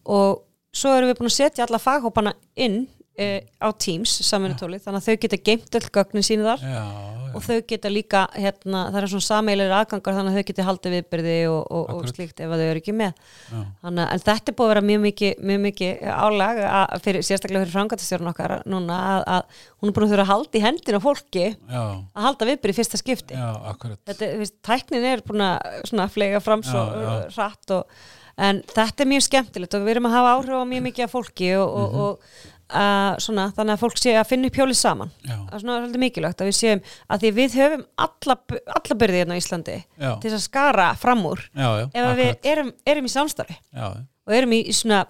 Og 0.07 0.43
svo 0.77 0.93
erum 0.95 1.11
við 1.11 1.19
búin 1.21 1.31
að 1.31 1.37
setja 1.39 1.65
alla 1.65 1.81
faghópana 1.81 2.35
inn 2.55 2.85
uh, 2.85 3.39
á 3.61 3.67
Teams 3.81 4.13
samvinnutólið, 4.27 4.83
þannig 4.85 5.03
að 5.03 5.07
þau 5.07 5.21
geta 5.25 5.39
geimt 5.49 5.77
öll 5.79 5.87
gögnin 5.93 6.25
sínu 6.25 6.45
þar. 6.47 6.63
Já, 6.63 6.81
já, 6.81 7.27
og 7.37 7.43
þau 7.45 7.57
geta 7.69 7.91
líka, 7.91 8.23
hérna, 8.33 8.83
það 8.91 8.99
er 8.99 9.07
svona 9.11 9.25
sameilir 9.27 9.73
aðgangar 9.77 10.17
þannig 10.17 10.33
að 10.33 10.37
þau 10.37 10.49
geta 10.49 10.65
haldið 10.67 10.95
viðbyrði 10.95 11.35
og, 11.51 11.59
og, 11.77 11.89
og 11.93 12.11
slíkt 12.11 12.43
ef 12.43 12.53
þau 12.53 12.65
eru 12.65 12.81
ekki 12.81 12.95
með. 12.97 13.23
Þannig, 13.51 14.03
en 14.03 14.23
þetta 14.25 14.53
er 14.53 14.57
búið 14.57 14.67
að 14.67 14.73
vera 14.73 14.85
mjög 14.89 15.01
mikið, 15.05 15.33
mjög 15.51 15.63
mikið 15.65 16.05
álag 16.17 16.61
að, 16.67 16.95
fyrir, 17.07 17.27
sérstaklega 17.27 17.63
fyrir 17.65 17.75
frangatastjórn 17.75 18.31
okkar 18.33 18.55
núna 18.69 18.99
að, 19.13 19.25
að 19.37 19.65
hún 19.77 19.91
er 19.91 19.97
búin 19.97 20.07
að 20.07 20.13
þurfa 20.13 20.27
að 20.27 20.31
halda 20.33 20.59
í 20.59 20.65
hendina 20.65 21.01
á 21.01 21.07
fólki 21.07 21.47
já, 21.47 21.81
að 21.81 22.27
halda 22.27 22.51
viðbyrði 22.51 22.77
fyrsta 22.79 23.01
skipti. 23.01 23.41
Þetta, 24.07 24.31
tæknin 24.69 25.09
er 25.13 25.25
búin 25.27 25.45
að 25.47 26.15
flega 26.15 26.41
fram 26.43 26.65
svo 26.65 26.85
hratt 27.35 27.77
og, 27.77 27.99
en 28.37 28.61
þetta 28.69 29.03
er 29.03 29.09
mjög 29.13 29.25
skemmtilegt 29.27 29.73
og 29.73 29.81
við 29.87 29.95
erum 29.95 30.05
að 30.09 30.15
hafa 30.17 30.35
áhrif 30.37 30.61
á 30.61 30.65
mjög 30.69 30.83
mikið 30.87 31.03
af 31.07 31.11
fólki 31.11 31.49
og, 31.57 31.67
og, 31.67 31.89
Mhm. 31.91 31.99
og 31.99 32.19
uh, 32.73 33.13
svona, 33.23 33.45
þannig 33.55 33.73
að 33.73 33.79
fólk 33.83 33.97
sé 33.97 34.13
að 34.19 34.27
finna 34.27 34.47
upp 34.47 34.57
hjólið 34.59 34.75
saman. 34.77 35.11
Það 35.23 35.53
er 35.55 35.59
svona 35.63 35.77
svolítið 35.81 36.01
mikilvægt 36.03 36.41
að 36.41 36.49
við 36.49 36.57
séum 36.57 36.81
að 37.09 37.21
því 37.23 37.31
við 37.37 37.55
höfum 37.61 37.85
alla, 37.97 38.35
alla 38.75 38.97
byrði 39.01 39.21
hérna 39.21 39.37
á 39.37 39.41
Íslandi 39.41 39.77
já, 39.97 40.11
til 40.19 40.29
þess 40.31 40.39
að 40.41 40.43
skara 40.49 40.87
fram 40.95 41.23
úr 41.25 41.39
já, 41.55 41.69
já, 41.79 41.85
ef 41.93 42.03
að 42.11 42.17
við 42.21 42.49
erum, 42.51 42.73
erum 42.85 43.05
í 43.05 43.13
samstarfi 43.13 43.55
og 44.27 44.33
erum 44.35 44.51
í 44.57 44.61
svona 44.73 45.05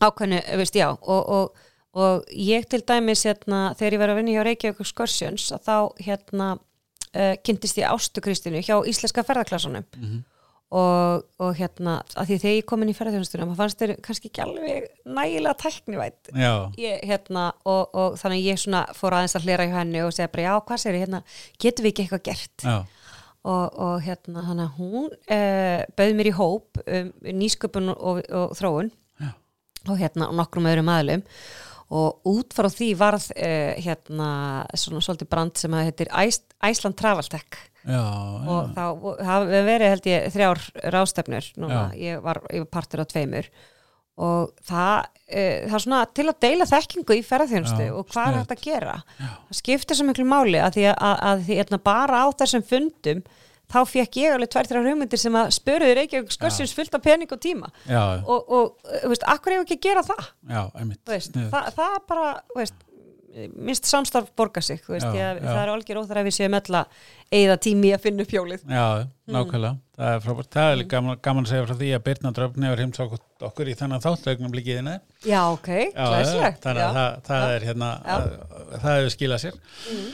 ákveðnu, 0.00 0.40
veist, 0.56 0.74
já 0.80 0.88
og, 0.88 1.28
og, 1.28 1.68
og 2.00 2.24
ég 2.32 2.64
til 2.70 2.80
dæmis 2.88 3.26
hérna, 3.28 3.74
þegar 3.76 3.92
ég 3.92 4.00
var 4.00 4.12
að 4.14 4.20
vinna 4.22 4.34
hjá 4.38 4.44
Reykjavík 4.48 4.88
Scorsjöns 4.88 5.50
að 5.52 5.64
þá 5.68 5.76
hérna 6.06 6.48
uh, 6.56 7.34
kynntist 7.44 7.76
ég 7.76 7.90
Ástu 7.92 8.22
Kristínu 8.24 8.62
hjá 8.64 8.78
Íslenska 8.88 9.22
ferðarklassunum 9.26 9.84
mm 9.84 10.04
-hmm. 10.04 10.22
Og, 10.70 11.24
og 11.42 11.56
hérna 11.58 11.96
að 12.14 12.28
því 12.28 12.36
þegar 12.44 12.56
ég 12.56 12.66
kom 12.70 12.84
inn 12.84 12.92
í 12.92 12.94
ferðarþjónustunum 12.94 13.48
maður 13.50 13.58
fannst 13.58 13.80
þeir 13.80 13.92
kannski 14.06 14.30
ekki 14.30 14.42
alveg 14.44 14.84
nægilega 15.18 15.54
tæknivætt 15.58 16.30
ég, 16.78 17.00
hérna, 17.10 17.48
og, 17.66 17.90
og 17.90 18.18
þannig 18.20 18.46
ég 18.46 18.60
svona 18.62 18.84
fór 18.94 19.16
aðeins 19.18 19.34
að 19.38 19.48
hlera 19.48 19.66
í 19.66 19.72
henni 19.74 20.04
og 20.04 20.14
segja 20.14 20.30
bara 20.30 20.44
já 20.46 20.52
hvað 20.68 20.82
sér 20.84 20.98
ég 20.98 21.04
hérna 21.06 21.22
getur 21.64 21.86
við 21.86 21.92
ekki 21.92 22.06
eitthvað 22.06 22.24
gert. 22.30 22.66
Og, 23.40 23.78
og 23.80 24.02
hérna 24.04 24.44
hann 24.44 24.58
að 24.60 24.74
hún 24.76 25.08
uh, 25.08 25.80
bauð 25.96 26.14
mér 26.18 26.28
í 26.28 26.36
hóp 26.36 26.80
um, 26.84 27.10
nýsköpun 27.40 27.94
og, 27.94 28.20
og 28.28 28.54
þróun. 28.58 28.92
Já. 29.16 29.30
og 29.88 29.96
hérna 29.96 30.28
nokkrum 30.36 30.68
öðrum 30.68 30.92
aðlum 30.92 31.24
og 31.90 32.28
út 32.30 32.54
frá 32.54 32.68
því 32.70 32.92
varð 33.00 33.30
uh, 33.32 33.72
hérna 33.80 34.30
svona 34.78 35.02
svolítið 35.02 35.32
brand 35.32 35.58
sem 35.58 35.74
að 35.74 35.88
heitir 35.88 36.12
Iceland 36.14 37.00
Travel 37.00 37.26
Tech 37.32 37.58
já, 37.84 38.00
og 38.00 38.70
já. 38.70 38.72
þá 38.76 39.26
hafi 39.30 39.60
verið 39.70 39.92
held 39.94 40.08
ég 40.10 40.30
þrjár 40.36 40.62
rástefnur 40.94 41.50
núna, 41.60 41.82
ég 41.98 42.22
var, 42.24 42.42
ég 42.52 42.64
var 42.64 42.72
partur 42.78 43.04
á 43.04 43.10
tveimur. 43.10 43.50
Og 44.20 44.50
það, 44.68 45.06
uh, 45.32 45.60
það 45.64 45.76
er 45.78 45.84
svona 45.86 46.00
til 46.12 46.26
að 46.28 46.40
deila 46.44 46.66
þekkingu 46.68 47.16
í 47.16 47.22
ferðarþjónustu 47.24 47.86
og 47.96 48.10
hvað 48.10 48.26
er 48.32 48.40
þetta 48.42 48.56
að 48.58 48.64
gera. 48.66 48.96
Já. 49.16 49.30
það 49.48 49.60
skiptir 49.62 49.96
svo 49.98 50.08
miklu 50.10 50.26
máli 50.28 50.60
að 50.60 50.74
því 50.76 50.88
að, 50.90 50.98
að, 51.08 51.22
að 51.30 51.46
því, 51.46 51.60
hérna, 51.62 51.80
bara 51.90 52.24
á 52.24 52.26
þessum 52.42 52.66
fundum 52.68 53.22
þá 53.70 53.80
fekk 53.86 54.18
ég 54.20 54.34
alveg 54.34 54.50
tvær, 54.50 54.68
þrjá 54.68 54.82
hugmyndir 54.88 55.20
sem 55.22 55.36
að 55.38 55.52
spöruður 55.54 56.02
ekki 56.02 56.22
skörsins 56.34 56.74
fullt 56.76 56.96
af 56.98 57.04
pening 57.04 57.32
og 57.32 57.40
tíma. 57.42 57.70
Já. 57.86 58.02
og, 58.26 58.50
og 58.50 58.94
veist, 59.12 59.26
akkur 59.30 59.54
hefur 59.54 59.66
ekki 59.66 59.78
að 59.78 59.84
gera 59.86 60.04
það? 60.06 60.30
Veist, 61.10 61.36
það, 61.54 61.68
það 61.78 61.94
er 61.96 62.06
bara 62.10 62.30
veist, 62.56 62.86
minnst 63.54 63.86
samstarf 63.86 64.30
borga 64.36 64.62
sig 64.64 64.80
veist, 64.86 65.06
já, 65.14 65.36
það 65.38 65.60
er 65.62 65.72
algjör 65.72 66.00
óþar 66.02 66.20
að 66.22 66.28
við 66.28 66.36
séum 66.36 66.56
öll 66.58 66.78
að 66.80 67.02
eigða 67.30 67.56
tími 67.66 67.92
að 67.94 68.02
finna 68.06 68.24
upp 68.24 68.34
hjólið. 68.34 68.64
Já, 68.64 68.86
mm. 69.04 69.12
nákvæmlega, 69.36 69.72
mm. 69.76 69.82
það 70.00 70.14
er 70.14 70.24
frábært. 70.24 70.50
Það 70.56 70.72
er 70.72 70.82
gaman, 70.94 71.20
gaman 71.26 71.46
að 71.46 71.52
segja 71.52 71.68
frá 71.68 71.76
því 71.82 71.92
að 71.96 72.02
Birna 72.08 72.32
Dröfni 72.36 72.68
hefur 72.68 72.82
heimsá 72.84 73.06
okkur 73.50 73.70
í 73.70 73.76
þennan 73.78 74.04
þáttlögnum 74.04 74.56
líkiðina 74.58 74.96
Já, 75.24 75.40
ok, 75.52 75.70
glæslegt 75.94 76.66
Þannig 76.66 76.86
að 76.88 76.98
það, 76.98 77.20
það 77.30 77.54
er 77.54 77.68
hérna, 77.70 77.92
það 78.74 78.90
hefur 78.90 79.14
skilað 79.16 79.44
sér. 79.46 79.62
Mm. 79.94 80.10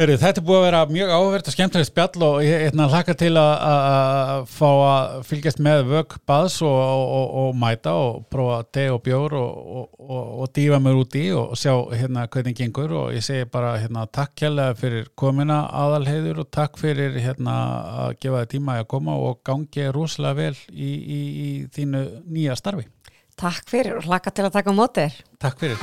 Heri, 0.00 0.14
þetta 0.16 0.40
er 0.40 0.44
búið 0.48 0.56
að 0.56 0.62
vera 0.64 0.78
mjög 0.88 1.10
áhverð 1.12 1.48
og 1.50 1.52
skemmtilegt 1.52 1.88
spjall 1.90 2.22
og 2.24 2.36
ég 2.40 2.62
er 2.70 2.72
hlaka 2.72 3.12
til 3.20 3.34
að 3.36 4.46
fá 4.48 4.68
að 4.72 5.18
fylgjast 5.28 5.58
með 5.60 5.82
vögg 5.90 6.14
baðs 6.24 6.54
og, 6.64 6.78
og, 6.80 7.34
og 7.42 7.58
mæta 7.60 7.92
og 8.00 8.22
prófa 8.32 8.62
te 8.72 8.86
og 8.88 9.02
bjór 9.04 9.36
og, 9.36 9.82
og 10.00 10.48
dífa 10.56 10.78
mér 10.80 10.96
út 11.02 11.12
í 11.20 11.26
og 11.36 11.52
sjá 11.60 11.74
hérna 11.92 12.24
hvernig 12.24 12.56
gengur 12.56 12.94
og 13.02 13.12
ég 13.12 13.20
segi 13.26 13.44
bara 13.52 13.74
hérna 13.82 14.06
takk 14.08 14.32
kjærlega 14.40 14.78
fyrir 14.80 15.12
komina 15.12 15.60
aðalheiður 15.82 16.40
og 16.46 16.48
takk 16.56 16.80
fyrir 16.80 17.20
hérna 17.20 17.58
að 18.06 18.16
gefa 18.24 18.46
þið 18.46 18.52
tíma 18.56 18.80
að 18.80 18.88
koma 18.94 19.20
og 19.20 19.44
gangi 19.44 19.92
rosalega 19.92 20.40
vel 20.40 20.56
í, 20.72 20.88
í, 20.88 21.20
í 21.20 21.50
þínu 21.68 22.06
nýja 22.32 22.56
starfi. 22.56 22.88
Takk 23.36 23.68
fyrir 23.68 24.00
og 24.00 24.08
hlaka 24.08 24.32
til 24.32 24.48
að 24.48 24.56
taka 24.56 24.72
á 24.72 24.74
mótið. 24.80 25.20
Takk 25.36 25.60
fyrir. 25.66 25.76